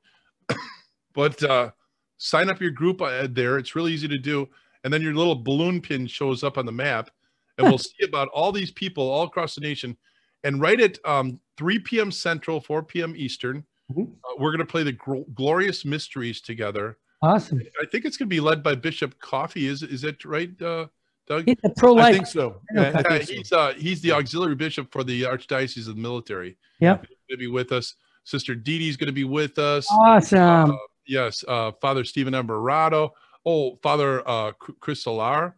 [1.13, 1.71] but uh,
[2.17, 3.57] sign up your group uh, there.
[3.57, 4.47] It's really easy to do.
[4.83, 7.09] And then your little balloon pin shows up on the map,
[7.57, 9.97] and we'll see about all these people all across the nation.
[10.43, 12.11] And right at um, 3 p.m.
[12.11, 13.13] Central, 4 p.m.
[13.17, 14.13] Eastern, Mhm.
[14.23, 16.97] uh, we're going to play the Gl- Glorious Mysteries together.
[17.21, 17.61] Awesome.
[17.81, 19.67] I think it's going to be led by Bishop Coffey.
[19.67, 20.87] Is is it right, uh,
[21.27, 21.45] Doug?
[21.45, 22.13] He's a pro I life.
[22.15, 22.61] think so.
[22.77, 23.33] I think so.
[23.33, 26.57] he's uh, he's the auxiliary bishop for the Archdiocese of the Military.
[26.79, 27.01] Yep.
[27.07, 27.95] He's going to be with us.
[28.23, 29.87] Sister Dee Dee's going to be with us.
[29.91, 30.71] Awesome.
[30.71, 33.11] Uh, yes, uh, Father Stephen Imbarrato.
[33.45, 35.53] Oh, Father uh, Chris Alar.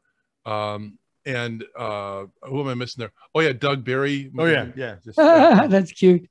[0.46, 3.12] Um, and uh, who am I missing there?
[3.36, 4.32] Oh yeah, Doug Barry.
[4.38, 4.96] Oh yeah, yeah.
[5.04, 6.28] Just, uh, That's cute.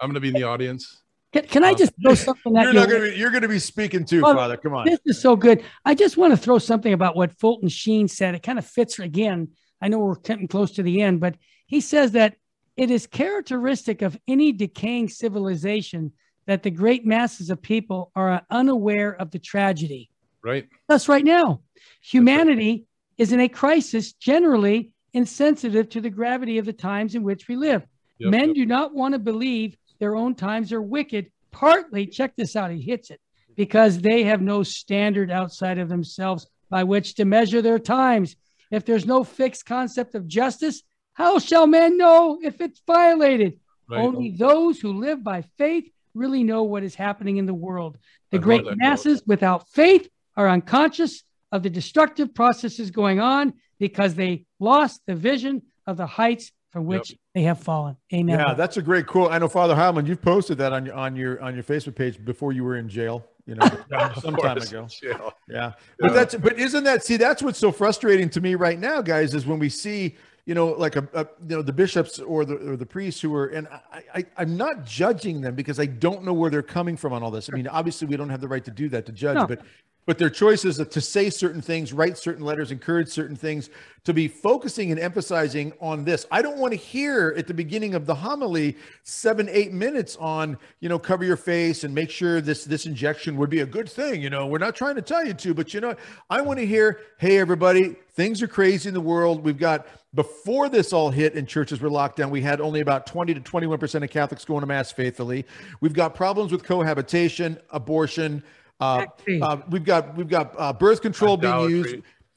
[0.00, 1.02] I'm going to be in the audience.
[1.34, 2.78] Can, can I Um, just throw something at you're you?
[2.80, 4.56] not gonna be, you're gonna be speaking too, Well, Father.
[4.56, 4.86] Come on.
[4.86, 5.64] This is so good.
[5.84, 8.36] I just want to throw something about what Fulton Sheen said.
[8.36, 9.48] It kind of fits again.
[9.82, 11.34] I know we're getting close to the end, but
[11.66, 12.36] he says that
[12.76, 16.12] it is characteristic of any decaying civilization
[16.46, 20.10] that the great masses of people are unaware of the tragedy.
[20.42, 20.68] Right.
[20.88, 21.62] Thus, right now,
[22.00, 22.86] humanity
[23.18, 27.56] is in a crisis, generally insensitive to the gravity of the times in which we
[27.56, 27.82] live.
[28.18, 28.54] Yep, Men yep.
[28.56, 32.78] do not want to believe their own times are wicked, partly, check this out, he
[32.78, 33.22] hits it,
[33.56, 38.36] because they have no standard outside of themselves by which to measure their times.
[38.70, 40.82] If there's no fixed concept of justice,
[41.14, 43.58] how shall man know if it's violated?
[43.88, 44.02] Right.
[44.02, 47.96] Only those who live by faith really know what is happening in the world.
[48.30, 54.44] The great masses without faith are unconscious of the destructive processes going on because they
[54.60, 57.96] lost the vision of the heights from which they have fallen.
[58.12, 58.36] Amen.
[58.36, 59.30] Yeah, that's a great quote.
[59.30, 62.22] I know Father Heilman, you've posted that on your on your on your Facebook page
[62.24, 63.24] before you were in jail.
[63.46, 63.70] You know,
[64.20, 64.88] some time ago.
[65.00, 65.30] Yeah.
[65.48, 65.72] Yeah.
[66.00, 69.34] But that's but isn't that see that's what's so frustrating to me right now, guys,
[69.34, 70.16] is when we see,
[70.46, 73.32] you know, like a, a you know, the bishops or the or the priests who
[73.36, 76.96] are and I, I I'm not judging them because I don't know where they're coming
[76.96, 77.48] from on all this.
[77.52, 79.46] I mean, obviously we don't have the right to do that to judge, No.
[79.46, 79.60] but
[80.06, 83.70] but their choices to say certain things, write certain letters, encourage certain things,
[84.04, 86.26] to be focusing and emphasizing on this.
[86.30, 90.58] I don't want to hear at the beginning of the homily seven, eight minutes on,
[90.80, 93.88] you know, cover your face and make sure this this injection would be a good
[93.88, 94.20] thing.
[94.20, 95.94] You know, we're not trying to tell you to, but you know,
[96.28, 99.42] I want to hear, hey, everybody, things are crazy in the world.
[99.42, 103.06] We've got before this all hit and churches were locked down, we had only about
[103.06, 105.44] 20 to 21% of Catholics going to mass faithfully.
[105.80, 108.44] We've got problems with cohabitation, abortion.
[108.80, 109.06] Uh,
[109.40, 111.96] uh, we've got we've got uh, birth control being used,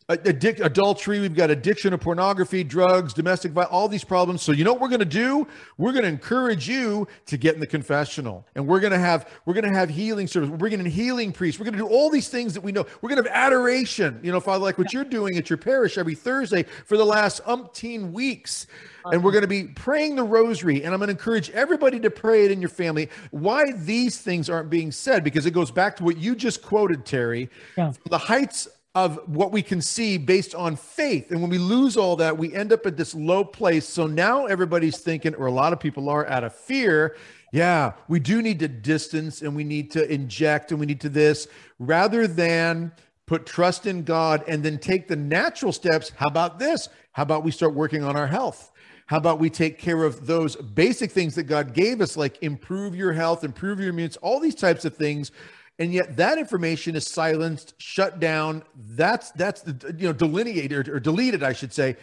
[0.09, 1.19] addic- adultery.
[1.19, 4.41] We've got addiction of pornography, drugs, domestic violence, all these problems.
[4.41, 5.47] So you know what we're going to do?
[5.77, 9.29] We're going to encourage you to get in the confessional, and we're going to have
[9.45, 10.49] we're going to have healing service.
[10.49, 11.59] We're bringing in healing priests.
[11.59, 12.85] We're going to do all these things that we know.
[13.01, 14.19] We're going to have adoration.
[14.23, 17.43] You know, Father, like what you're doing at your parish every Thursday for the last
[17.43, 18.67] umpteen weeks.
[19.09, 20.83] And we're going to be praying the rosary.
[20.83, 23.09] And I'm going to encourage everybody to pray it in your family.
[23.31, 25.23] Why these things aren't being said?
[25.23, 27.49] Because it goes back to what you just quoted, Terry.
[27.77, 27.93] Yeah.
[28.09, 31.31] The heights of what we can see based on faith.
[31.31, 33.87] And when we lose all that, we end up at this low place.
[33.87, 37.15] So now everybody's thinking, or a lot of people are out of fear.
[37.51, 41.09] Yeah, we do need to distance and we need to inject and we need to
[41.09, 41.47] this
[41.79, 42.91] rather than
[43.25, 46.11] put trust in God and then take the natural steps.
[46.15, 46.89] How about this?
[47.11, 48.71] How about we start working on our health?
[49.05, 52.93] How about we take care of those basic things that God gave us, like improve
[52.95, 55.31] your health, improve your immune, all these types of things.
[55.79, 58.63] And yet that information is silenced, shut down.
[58.75, 59.63] That's that's
[59.97, 61.97] you know delineated or, deleted, I should say.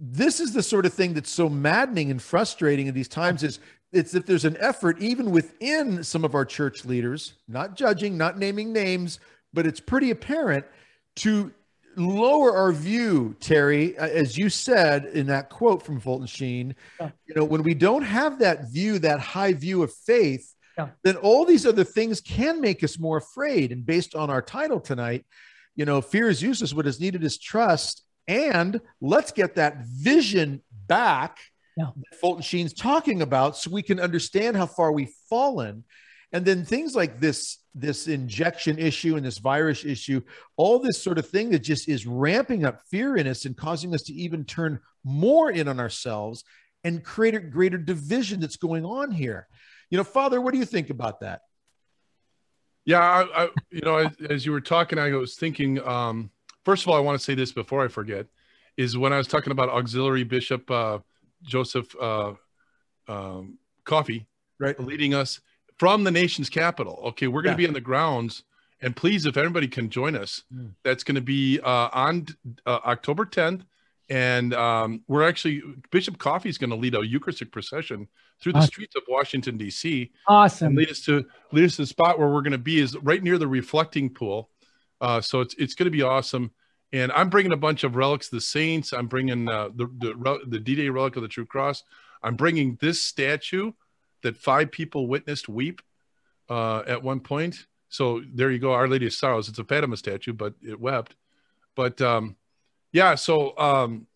[0.00, 3.42] This is the sort of thing that's so maddening and frustrating in these times.
[3.42, 3.60] Is
[3.92, 8.38] it's if there's an effort even within some of our church leaders, not judging, not
[8.38, 9.20] naming names,
[9.52, 10.64] but it's pretty apparent
[11.16, 11.52] to
[11.96, 17.34] lower our view, Terry, uh, as you said in that quote from Fulton Sheen, you
[17.34, 20.88] know, when we don't have that view, that high view of faith, yeah.
[21.02, 23.72] then all these other things can make us more afraid.
[23.72, 25.24] And based on our title tonight,
[25.74, 26.74] you know, fear is useless.
[26.74, 28.02] What is needed is trust.
[28.28, 31.38] And let's get that vision back
[31.76, 31.90] yeah.
[32.20, 35.84] Fulton Sheen's talking about so we can understand how far we've fallen.
[36.32, 40.22] And then things like this, this injection issue and this virus issue,
[40.56, 43.94] all this sort of thing that just is ramping up fear in us and causing
[43.94, 46.44] us to even turn more in on ourselves
[46.82, 49.46] and create a greater division that's going on here.
[49.90, 51.42] You know, Father, what do you think about that?
[52.84, 55.84] Yeah, I, I you know, as, as, you were talking, I was thinking.
[55.86, 56.30] Um,
[56.64, 58.26] first of all, I want to say this before I forget:
[58.76, 60.98] is when I was talking about auxiliary bishop uh,
[61.42, 62.34] Joseph uh,
[63.08, 64.26] um, Coffey,
[64.58, 65.40] right, leading us
[65.78, 67.00] from the nation's capital.
[67.06, 67.66] Okay, we're going to yeah.
[67.66, 68.44] be on the grounds,
[68.80, 70.70] and please, if everybody can join us, mm.
[70.84, 72.26] that's going to be uh, on
[72.66, 73.62] uh, October 10th,
[74.08, 78.08] and um, we're actually Bishop Coffey is going to lead a Eucharistic procession
[78.40, 78.68] through the awesome.
[78.68, 80.12] streets of Washington D.C.
[80.26, 80.74] Awesome.
[80.74, 83.22] lead us to lead us to the spot where we're going to be is right
[83.22, 84.50] near the reflecting pool.
[85.00, 86.50] Uh, so it's it's going to be awesome
[86.92, 88.92] and I'm bringing a bunch of relics the saints.
[88.92, 91.82] I'm bringing uh, the the the D-Day relic of the True Cross.
[92.22, 93.72] I'm bringing this statue
[94.22, 95.82] that five people witnessed weep
[96.48, 97.66] uh, at one point.
[97.88, 99.48] So there you go, Our Lady of Sorrows.
[99.48, 101.14] It's a Fatima statue, but it wept.
[101.74, 102.36] But um,
[102.96, 104.06] yeah, so um,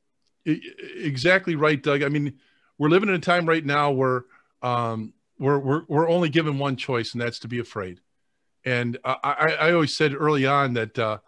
[0.46, 2.02] exactly right, Doug.
[2.02, 2.38] I mean,
[2.78, 4.24] we're living in a time right now where
[4.62, 8.00] um, we're, we're we're only given one choice, and that's to be afraid.
[8.64, 11.18] And I, I always said early on that uh,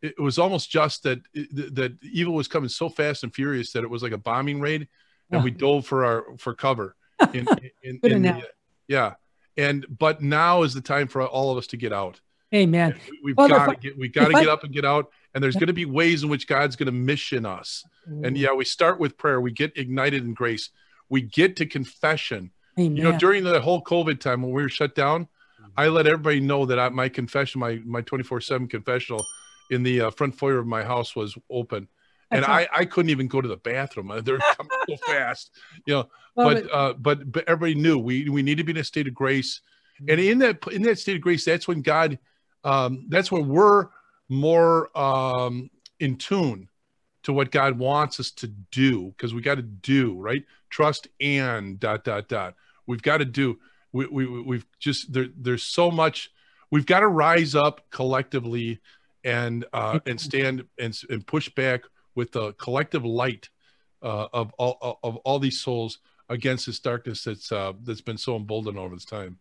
[0.00, 3.90] it was almost just that that evil was coming so fast and furious that it
[3.90, 4.88] was like a bombing raid,
[5.30, 6.96] and we dove for our for cover.
[7.32, 7.46] In,
[7.82, 8.42] in, in the,
[8.88, 9.14] yeah,
[9.56, 12.20] and but now is the time for all of us to get out.
[12.54, 12.98] Amen.
[13.22, 15.10] we've well, got to get we got to get I, up and get out.
[15.34, 17.84] And there's going to be ways in which God's going to mission us.
[18.06, 19.40] And yeah, we start with prayer.
[19.40, 20.70] We get ignited in grace.
[21.08, 22.52] We get to confession.
[22.78, 22.96] Amen.
[22.96, 25.26] You know, during the whole COVID time when we were shut down,
[25.76, 29.24] I let everybody know that I, my confession, my my 24 seven confessional
[29.70, 31.88] in the uh, front foyer of my house was open.
[32.30, 34.08] and I, I couldn't even go to the bathroom.
[34.24, 35.50] They're coming so fast,
[35.86, 36.08] you know.
[36.36, 39.14] but uh, but but everybody knew we we need to be in a state of
[39.14, 39.60] grace,
[40.08, 42.18] and in that in that state of grace, that's when God,
[42.64, 43.88] um, that's when we're
[44.28, 46.68] more um, in tune
[47.24, 50.44] to what God wants us to do because we got to do right.
[50.70, 52.54] Trust and dot dot dot.
[52.86, 53.58] We've got to do.
[53.92, 55.26] We we we've just there.
[55.36, 56.30] There's so much.
[56.70, 58.80] We've got to rise up collectively
[59.22, 61.82] and uh, and stand and, and push back
[62.14, 63.48] with the collective light
[64.02, 65.98] uh, of all of all these souls
[66.28, 69.38] against this darkness that's uh, that's been so emboldened over this time.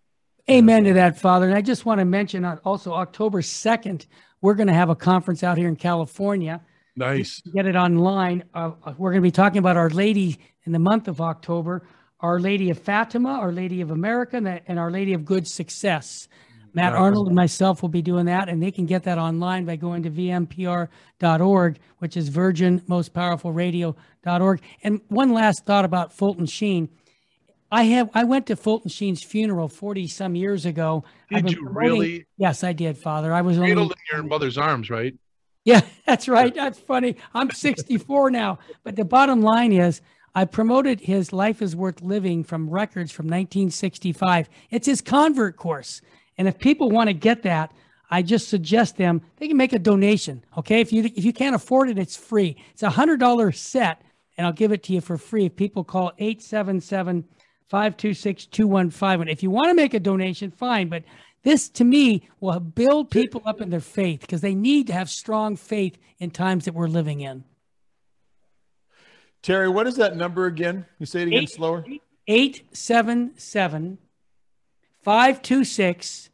[0.50, 1.48] Amen to that, Father.
[1.48, 4.08] And I just want to mention also October second,
[4.42, 6.62] we're going to have a conference out here in California.
[6.96, 7.42] Nice.
[7.54, 8.44] Get it online.
[8.54, 11.88] Uh, uh, we're going to be talking about Our Lady in the month of October,
[12.20, 16.28] Our Lady of Fatima, Our Lady of America, and Our Lady of Good Success.
[16.76, 19.76] Matt Arnold and myself will be doing that, and they can get that online by
[19.76, 24.62] going to vmpr.org, which is Virgin Most Powerful Radio.org.
[24.82, 26.90] And one last thought about Fulton Sheen.
[27.74, 31.04] I have I went to Fulton Sheen's funeral 40 some years ago.
[31.32, 32.28] Did you really?
[32.38, 33.34] Yes, I did, Father.
[33.34, 35.16] I was cradled only, in your mother's arms, right?
[35.66, 36.54] Yeah, that's right.
[36.54, 37.16] That's funny.
[37.34, 40.02] I'm 64 now, but the bottom line is
[40.36, 44.50] I promoted his Life is Worth Living from records from 1965.
[44.70, 46.00] It's his convert course.
[46.38, 47.72] And if people want to get that,
[48.12, 50.46] I just suggest them they can make a donation.
[50.60, 52.56] Okay, if you if you can't afford it, it's free.
[52.72, 54.04] It's a hundred dollar set,
[54.38, 55.48] and I'll give it to you for free.
[55.48, 57.24] If people call 877
[57.70, 59.28] 526 2151.
[59.28, 60.90] If you want to make a donation, fine.
[60.90, 61.04] But
[61.44, 65.10] this to me will build people up in their faith because they need to have
[65.10, 67.44] strong faith in times that we're living in.
[69.42, 70.86] Terry, what is that number again?
[71.00, 71.86] You say it again Eight, slower.
[72.28, 73.98] 877
[75.02, 76.30] 526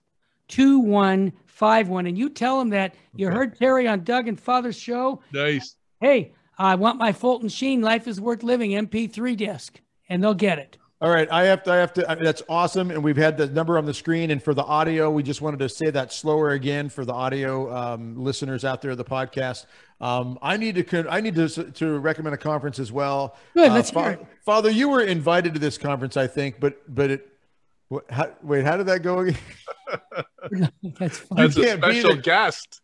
[0.48, 2.06] 2151.
[2.06, 3.36] And you tell them that you okay.
[3.36, 5.22] heard Terry on Doug and Father's show.
[5.34, 5.76] Nice.
[6.00, 10.60] Hey, I want my Fulton Sheen Life is Worth Living MP3 disc, and they'll get
[10.60, 10.78] it.
[11.02, 11.72] All right, I have to.
[11.72, 12.12] I have to.
[12.12, 14.32] I mean, that's awesome, and we've had the number on the screen.
[14.32, 17.74] And for the audio, we just wanted to say that slower again for the audio
[17.74, 19.66] um, listeners out there of the podcast.
[20.02, 21.08] Um, I need to.
[21.10, 23.38] I need to to recommend a conference as well.
[23.54, 23.72] Good.
[23.72, 24.28] Let's uh, hear it.
[24.46, 27.28] Father, you were invited to this conference, I think, but but it.
[27.88, 29.38] What, how, wait, how did that go again?
[31.00, 31.44] That's funny.
[31.44, 32.22] As a can't be special there.
[32.22, 32.82] guest.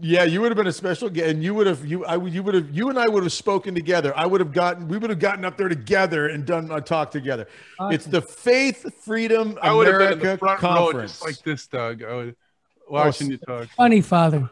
[0.00, 2.32] Yeah, you would have been a special guest, and you would have you I would
[2.32, 4.16] you would have you and I would have spoken together.
[4.16, 7.10] I would have gotten we would have gotten up there together and done a talk
[7.10, 7.46] together.
[7.90, 11.12] It's the Faith Freedom I would have been in the America front row conference.
[11.12, 12.02] just like this, Doug.
[12.02, 12.36] I would,
[12.88, 13.68] oh, watching you talk.
[13.76, 14.48] Funny, Father.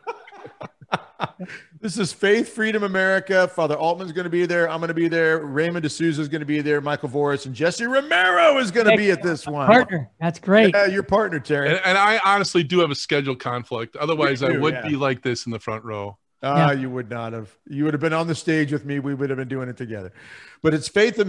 [1.85, 3.47] This is Faith Freedom America.
[3.47, 4.71] Father Altman's going to be there.
[4.71, 5.41] I'm going to be there.
[5.45, 6.81] Raymond de Souza is going to be there.
[6.81, 9.67] Michael Voris and Jesse Romero is going to be at this one.
[9.67, 10.11] Partner.
[10.19, 10.75] That's great.
[10.75, 11.69] Yeah, your partner, Terry.
[11.69, 13.97] And, and I honestly do have a schedule conflict.
[13.97, 14.89] Otherwise, You I would yeah.
[14.89, 16.17] be like this in the front row.
[16.43, 16.81] Ah, Yeah.
[16.81, 17.55] you would not have.
[17.69, 18.99] You would have been on the stage with me.
[18.99, 20.11] We would have been doing it together.
[20.63, 21.21] But it's Faith,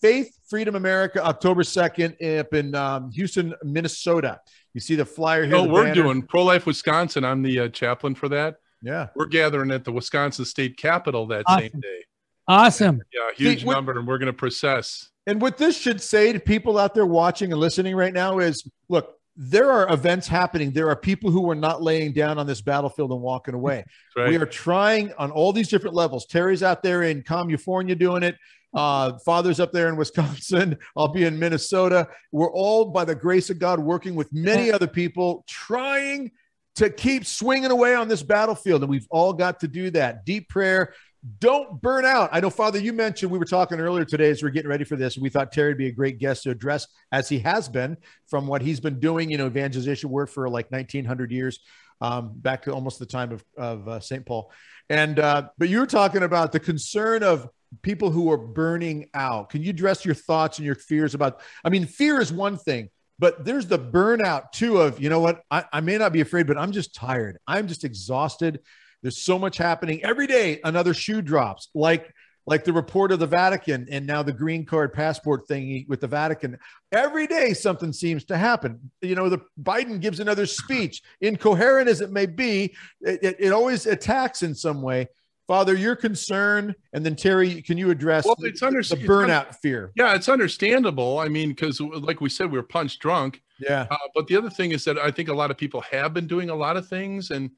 [0.00, 4.40] Faith Freedom America, October 2nd, up in um, Houston, Minnesota.
[4.72, 5.50] You see the flyer here.
[5.50, 5.94] No, we're banner?
[5.94, 7.24] doing Pro Life Wisconsin.
[7.24, 8.58] I'm the uh, chaplain for that.
[8.82, 9.08] Yeah.
[9.14, 11.70] We're gathering at the Wisconsin State Capitol that Awesome.
[11.72, 12.04] same day.
[12.48, 13.02] Awesome.
[13.12, 15.10] Yeah, huge what- number, and we're going to process.
[15.26, 18.68] And what this should say to people out there watching and listening right now is
[18.88, 20.70] look, there are events happening.
[20.70, 23.84] There are people who are not laying down on this battlefield and walking away.
[24.16, 24.28] Right.
[24.28, 26.26] We are trying on all these different levels.
[26.26, 28.36] Terry's out there in California doing it.
[28.72, 30.76] Uh, Father's up there in Wisconsin.
[30.96, 32.08] I'll be in Minnesota.
[32.30, 36.30] We're all, by the grace of God, working with many other people, trying
[36.76, 38.82] to keep swinging away on this battlefield.
[38.82, 40.24] And we've all got to do that.
[40.24, 40.94] Deep prayer.
[41.40, 42.30] Don't burn out.
[42.32, 44.84] I know, Father, you mentioned we were talking earlier today as we are getting ready
[44.84, 45.18] for this.
[45.18, 47.96] We thought Terry would be a great guest to address, as he has been,
[48.28, 51.58] from what he's been doing, you know, evangelization work for like 1900 years,
[52.00, 54.24] um, back to almost the time of, of uh, St.
[54.24, 54.52] Paul.
[54.88, 57.48] And, uh, but you were talking about the concern of
[57.82, 59.50] people who are burning out.
[59.50, 61.40] Can you address your thoughts and your fears about?
[61.64, 65.42] I mean, fear is one thing, but there's the burnout too of, you know what,
[65.50, 67.38] I, I may not be afraid, but I'm just tired.
[67.46, 68.60] I'm just exhausted.
[69.02, 70.60] There's so much happening every day.
[70.64, 72.12] Another shoe drops, like
[72.48, 76.06] like the report of the Vatican, and now the green card passport thingy with the
[76.06, 76.56] Vatican.
[76.92, 78.92] Every day something seems to happen.
[79.02, 83.52] You know, the Biden gives another speech, incoherent as it may be, it, it, it
[83.52, 85.08] always attacks in some way.
[85.46, 89.04] Father, your concern, and then Terry, can you address Well, the, it's under- the it's
[89.04, 89.92] burnout fear?
[89.94, 91.20] Yeah, it's understandable.
[91.20, 93.42] I mean, because like we said, we were punch drunk.
[93.60, 96.12] Yeah, Uh, but the other thing is that I think a lot of people have
[96.12, 97.50] been doing a lot of things and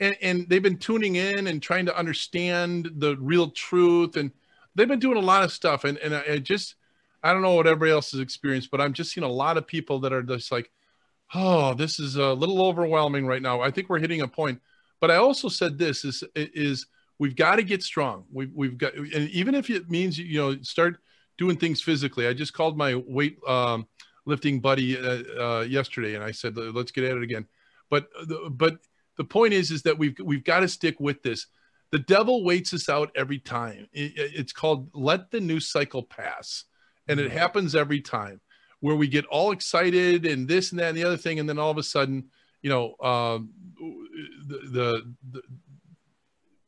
[0.00, 4.32] and and they've been tuning in and trying to understand the real truth and
[4.74, 6.74] they've been doing a lot of stuff and and I, I just
[7.22, 9.66] I don't know what everybody else has experienced, but I'm just seeing a lot of
[9.66, 10.70] people that are just like,
[11.34, 13.60] oh, this is a little overwhelming right now.
[13.60, 14.60] I think we're hitting a point.
[15.00, 16.86] But I also said this is is
[17.20, 18.24] we've got to get strong.
[18.32, 20.98] We've we've got and even if it means you know start
[21.38, 22.26] doing things physically.
[22.26, 23.86] I just called my weight um,
[24.26, 27.46] lifting buddy uh, uh, yesterday, and I said, "Let's get at it again."
[27.90, 28.78] But the, but
[29.16, 31.46] the point is, is that we've we've got to stick with this.
[31.92, 33.88] The devil waits us out every time.
[33.92, 36.64] It- it's called let the news cycle pass,
[37.06, 38.40] and it happens every time
[38.80, 41.58] where we get all excited and this and that and the other thing, and then
[41.58, 42.30] all of a sudden,
[42.62, 43.50] you know, um,
[44.46, 45.42] the, the, the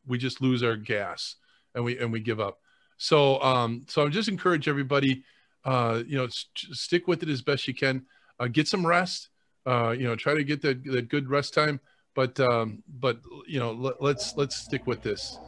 [0.07, 1.36] we just lose our gas
[1.74, 2.59] and we and we give up.
[2.96, 5.24] So um, so I just encourage everybody,
[5.64, 8.07] uh, you know, st- stick with it as best you can.
[8.38, 9.28] Uh, get some rest.
[9.64, 11.80] Uh, you know, try to get that, that good rest time.
[12.14, 15.38] But um, but you know, let, let's let's stick with this.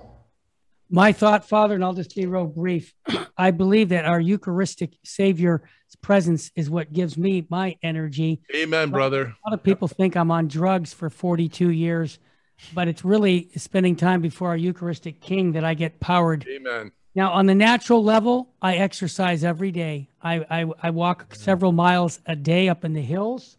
[0.91, 2.95] My thought, Father, and I'll just be real brief.
[3.37, 5.63] I believe that our Eucharistic Savior's
[6.03, 8.41] presence is what gives me my energy.
[8.55, 9.23] Amen, brother.
[9.23, 12.19] A lot of people think I'm on drugs for 42 years,
[12.73, 16.47] but it's really spending time before our Eucharistic King that I get powered.
[16.49, 16.93] Amen.
[17.15, 20.09] Now, on the natural level, I exercise every day.
[20.23, 23.57] I, I, I walk several miles a day up in the hills.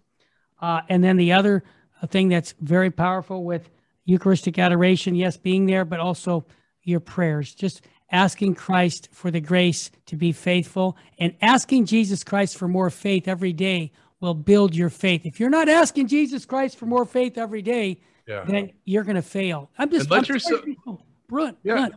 [0.61, 1.63] Uh, and then the other
[2.07, 3.69] thing that's very powerful with
[4.03, 6.45] Eucharistic adoration, yes, being there, but also
[6.83, 7.81] your prayers, just
[8.11, 13.27] asking Christ for the grace to be faithful and asking Jesus Christ for more faith
[13.27, 15.25] every day will build your faith.
[15.25, 18.43] If you're not asking Jesus Christ for more faith every day, Yeah.
[18.45, 19.69] then you're going to fail.
[19.77, 21.01] I'm just And let I'm sorry, yourself- people.
[21.27, 21.73] Brunt, Yeah.
[21.75, 21.95] Brunt.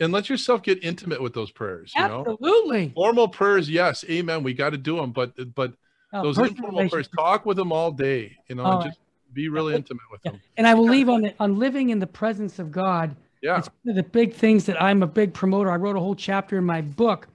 [0.00, 1.92] And let yourself get intimate with those prayers.
[1.94, 2.90] You know, absolutely.
[2.96, 4.42] formal prayers, yes, amen.
[4.42, 5.74] We got to do them, but but
[6.12, 8.36] Uh, those informal prayers, talk with them all day.
[8.48, 8.86] You know, All and right.
[8.88, 8.98] just
[9.34, 10.32] be really intimate with Yeah.
[10.32, 10.40] them.
[10.56, 13.14] And I will leave on the, on living in the presence of God.
[13.42, 13.58] Yeah.
[13.58, 15.70] It's one of the big things that I'm a big promoter.
[15.70, 17.28] I wrote a whole chapter in my book,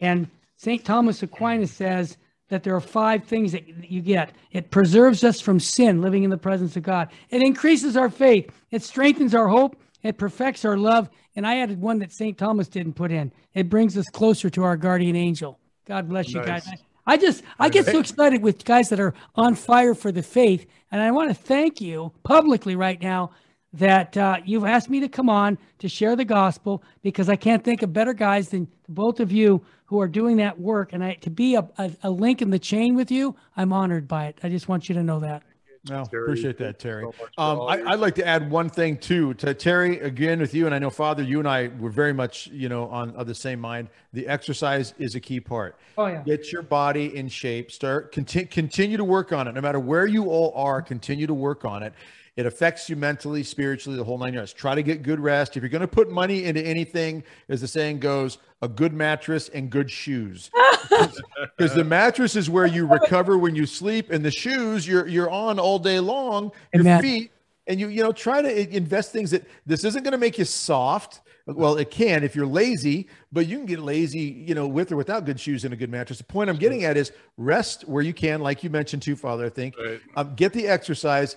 [0.00, 0.26] and
[0.56, 0.84] St.
[0.84, 2.16] Thomas Aquinas says
[2.54, 4.30] that there are five things that you get.
[4.52, 7.10] It preserves us from sin, living in the presence of God.
[7.30, 8.48] It increases our faith.
[8.70, 9.76] It strengthens our hope.
[10.04, 11.10] It perfects our love.
[11.34, 12.38] And I added one that St.
[12.38, 13.32] Thomas didn't put in.
[13.54, 15.58] It brings us closer to our guardian angel.
[15.84, 16.66] God bless you Nice.
[16.68, 16.78] guys.
[17.06, 20.64] I just I get so excited with guys that are on fire for the faith,
[20.90, 23.32] and I want to thank you publicly right now
[23.74, 27.62] that uh, you've asked me to come on to share the gospel because I can't
[27.62, 30.92] think of better guys than both of you who are doing that work.
[30.92, 34.06] And I to be a, a, a link in the chain with you, I'm honored
[34.06, 34.38] by it.
[34.42, 35.42] I just want you to know that.
[35.90, 37.04] No, Terry, appreciate that, Terry.
[37.04, 40.64] so um, I, I'd like to add one thing too to Terry again with you,
[40.64, 43.34] and I know Father, you and I were very much, you know, on of the
[43.34, 43.88] same mind.
[44.14, 45.78] The exercise is a key part.
[45.98, 46.22] Oh yeah.
[46.22, 47.70] Get your body in shape.
[47.70, 49.52] Start continue continue to work on it.
[49.52, 51.92] No matter where you all are, continue to work on it.
[52.36, 54.52] It affects you mentally, spiritually, the whole nine yards.
[54.52, 55.56] Try to get good rest.
[55.56, 59.48] If you're going to put money into anything, as the saying goes, a good mattress
[59.50, 60.50] and good shoes.
[61.56, 65.30] Because the mattress is where you recover when you sleep, and the shoes you're you're
[65.30, 66.52] on all day long.
[66.72, 67.00] Your Amen.
[67.02, 67.32] feet,
[67.66, 70.44] and you you know try to invest things that this isn't going to make you
[70.44, 71.22] soft.
[71.46, 74.96] Well, it can if you're lazy, but you can get lazy, you know, with or
[74.96, 76.18] without good shoes and a good mattress.
[76.18, 79.46] The point I'm getting at is rest where you can, like you mentioned too, Father.
[79.46, 80.00] I think Right.
[80.16, 81.36] um, get the exercise,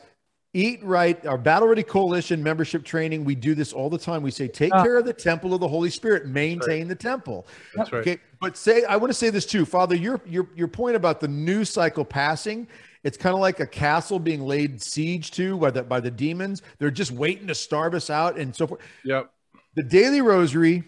[0.53, 1.23] eat right.
[1.25, 4.21] Our Battle Ready Coalition membership training, we do this all the time.
[4.23, 4.81] We say, take Ah.
[4.83, 7.47] care of the temple of the Holy Spirit, maintain the temple.
[7.75, 7.99] That's right.
[8.01, 9.95] Okay, but say I want to say this too, Father.
[9.95, 12.67] Your your your point about the new cycle passing.
[13.03, 16.61] It's kind of like a castle being laid siege to by the by the demons.
[16.79, 18.81] They're just waiting to starve us out and so forth.
[19.05, 19.29] Yep.
[19.75, 20.83] The daily rosary,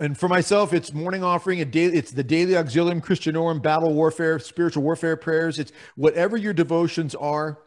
[0.00, 1.60] and for myself, it's morning offering.
[1.60, 5.58] A daily, it's the daily auxilium Christianorum, battle warfare, spiritual warfare prayers.
[5.58, 7.58] It's whatever your devotions are.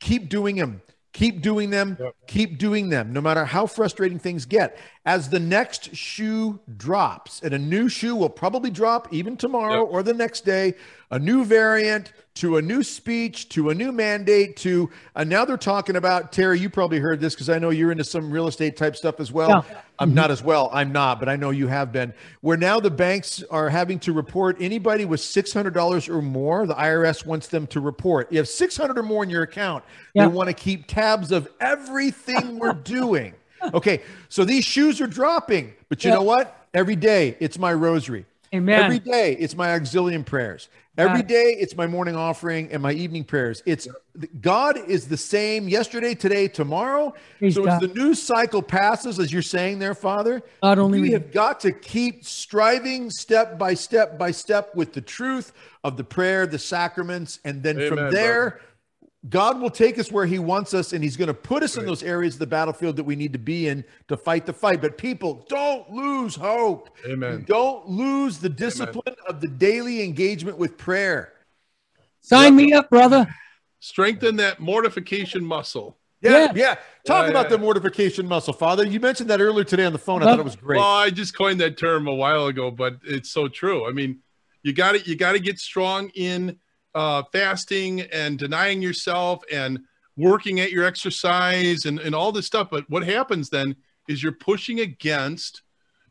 [0.00, 0.82] Keep doing them.
[1.12, 1.96] Keep doing them.
[2.00, 2.14] Yep.
[2.26, 4.76] Keep doing them, no matter how frustrating things get.
[5.06, 9.92] As the next shoe drops, and a new shoe will probably drop even tomorrow Yep.
[9.92, 10.74] or the next day,
[11.10, 15.56] a new variant to a new speech to a new mandate to and now they're
[15.56, 16.58] talking about Terry.
[16.58, 19.30] You probably heard this because I know you're into some real estate type stuff as
[19.30, 19.64] well.
[19.70, 19.80] Yeah.
[20.00, 20.68] I'm not as well.
[20.72, 22.12] I'm not, but I know you have been.
[22.40, 27.24] Where now the banks are having to report anybody with $600 or more, the IRS
[27.24, 28.32] wants them to report.
[28.32, 29.84] You have 600 or more in your account.
[30.14, 30.26] Yeah.
[30.26, 33.34] They want to keep tabs of everything we're doing.
[33.72, 36.16] Okay, so these shoes are dropping, but you Yeah.
[36.16, 36.66] know what?
[36.74, 38.26] Every day it's my rosary.
[38.54, 38.82] Amen.
[38.82, 40.68] Every day it's my auxilium prayers.
[40.96, 43.64] Every Got day it's my morning offering and my evening prayers.
[43.66, 43.88] It's
[44.40, 47.14] God is the same yesterday, today, tomorrow.
[47.40, 47.82] Praise so God.
[47.82, 51.32] as the news cycle passes, as you're saying there, Father, God only we we- have
[51.32, 55.52] got to keep striving step by step by step with the truth
[55.82, 58.60] of the prayer, the sacraments, and then Amen, from there,
[59.28, 61.86] God will take us where He wants us, and He's going to put us in
[61.86, 64.82] those areas of the battlefield that we need to be in to fight the fight.
[64.82, 66.90] But people, don't lose hope.
[67.06, 67.44] Amen.
[67.46, 71.32] Don't lose the discipline of the daily engagement with prayer.
[72.20, 73.26] Sign me up, brother.
[73.80, 75.98] Strengthen that mortification muscle.
[76.20, 76.52] Yeah, Yeah.
[76.54, 76.74] yeah.
[77.06, 77.50] Talk Yeah, about yeah.
[77.50, 78.84] the mortification muscle, Father.
[78.86, 80.22] You mentioned that earlier today on the phone.
[80.22, 80.78] I thought it was great.
[80.78, 83.86] Well, I just coined that term a while ago, but it's so true.
[83.86, 84.20] I mean,
[84.62, 86.58] you got to you got to get strong in
[86.94, 89.80] uh, fasting and denying yourself and
[90.16, 92.68] working at your exercise and, and all this stuff.
[92.70, 93.74] But what happens then
[94.08, 95.62] is you're pushing against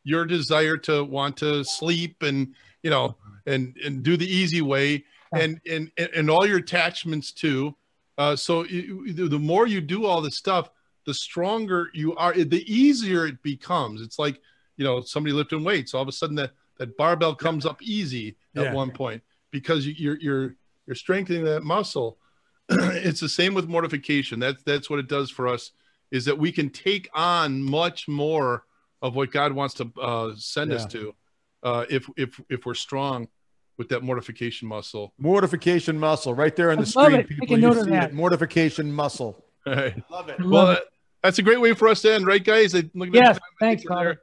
[0.04, 3.16] your desire to want to sleep and you know
[3.46, 7.74] and and do the easy way and and and all your attachments too.
[8.18, 10.70] Uh, so you, the more you do all this stuff,
[11.06, 12.34] the stronger you are.
[12.34, 14.02] The easier it becomes.
[14.02, 14.40] It's like
[14.78, 15.94] you know somebody lifting weights.
[15.94, 18.74] All of a sudden that that barbell comes up easy at Yeah.
[18.74, 20.56] one point because you're you're
[20.88, 22.18] you're strengthening that muscle.
[22.70, 24.40] it's the same with mortification.
[24.40, 25.72] That's that's what it does for us.
[26.12, 28.66] Is that we can take on much more
[29.02, 31.14] of what God wants to uh, send us to,
[31.64, 33.28] uh, if if if we're strong
[33.78, 35.14] with that mortification muscle.
[35.18, 37.20] Mortification muscle, right there on the I screen.
[37.22, 37.28] it.
[37.28, 38.10] People, you see that.
[38.12, 38.14] it.
[38.14, 39.44] Mortification muscle.
[39.66, 39.96] Right.
[40.12, 40.36] Love it.
[40.40, 40.84] I Well, love it.
[41.24, 42.76] that's a great way for us to end, right, guys?
[42.76, 44.10] I- look at that Yes, time thanks, think we're Father.
[44.10, 44.22] there.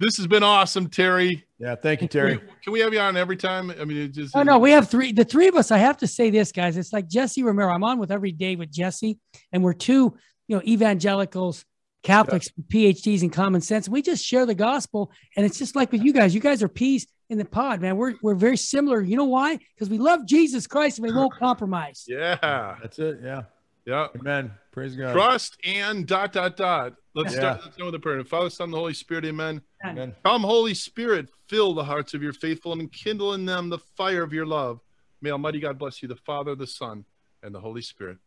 [0.00, 1.44] This has been awesome, Terry.
[1.58, 2.36] Yeah, thank you, Can Terry.
[2.36, 3.70] we, can we have you on every time?
[3.70, 5.12] I mean, it just Oh no, we have three.
[5.12, 5.70] The three of us.
[5.70, 6.76] I have to say this, guys.
[6.76, 7.72] It's like Jesse Romero.
[7.72, 9.18] I'm on with every day with Jesse,
[9.52, 10.16] and we're two,
[10.48, 11.64] you know, evangelicals,
[12.02, 13.88] Catholics, PhDs in common sense.
[13.88, 16.34] We just share the gospel, and it's just like with you guys.
[16.34, 17.96] You guys are peas in the pod, man.
[17.96, 19.00] We're we're very similar.
[19.00, 19.58] You know why?
[19.74, 22.04] Because we love Jesus Christ and we won't compromise.
[22.06, 23.20] yeah, That's it.
[23.22, 23.42] Yeah.
[23.86, 24.08] yeah.
[24.18, 24.52] Amen.
[24.72, 25.12] Praise God.
[25.12, 26.94] Trust and dot dot dot.
[27.14, 27.38] Let's Yeah.
[27.38, 28.24] start let's start with the prayer.
[28.24, 29.62] Father, Son, the Holy Spirit, Amen.
[29.84, 30.14] Amen.
[30.24, 34.22] Come, Holy Spirit, fill the hearts of your faithful and kindle in them the fire
[34.22, 34.80] of your love.
[35.20, 37.04] May Almighty God bless you, the Father, the Son,
[37.42, 38.18] and the Holy Spirit.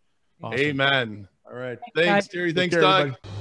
[0.42, 0.60] Awesome.
[0.60, 1.28] Amen.
[1.46, 1.78] All right.
[1.96, 2.28] Thanks, guys.
[2.28, 2.54] Terry.
[2.54, 3.08] Thanks, Doug.
[3.10, 3.37] everybody.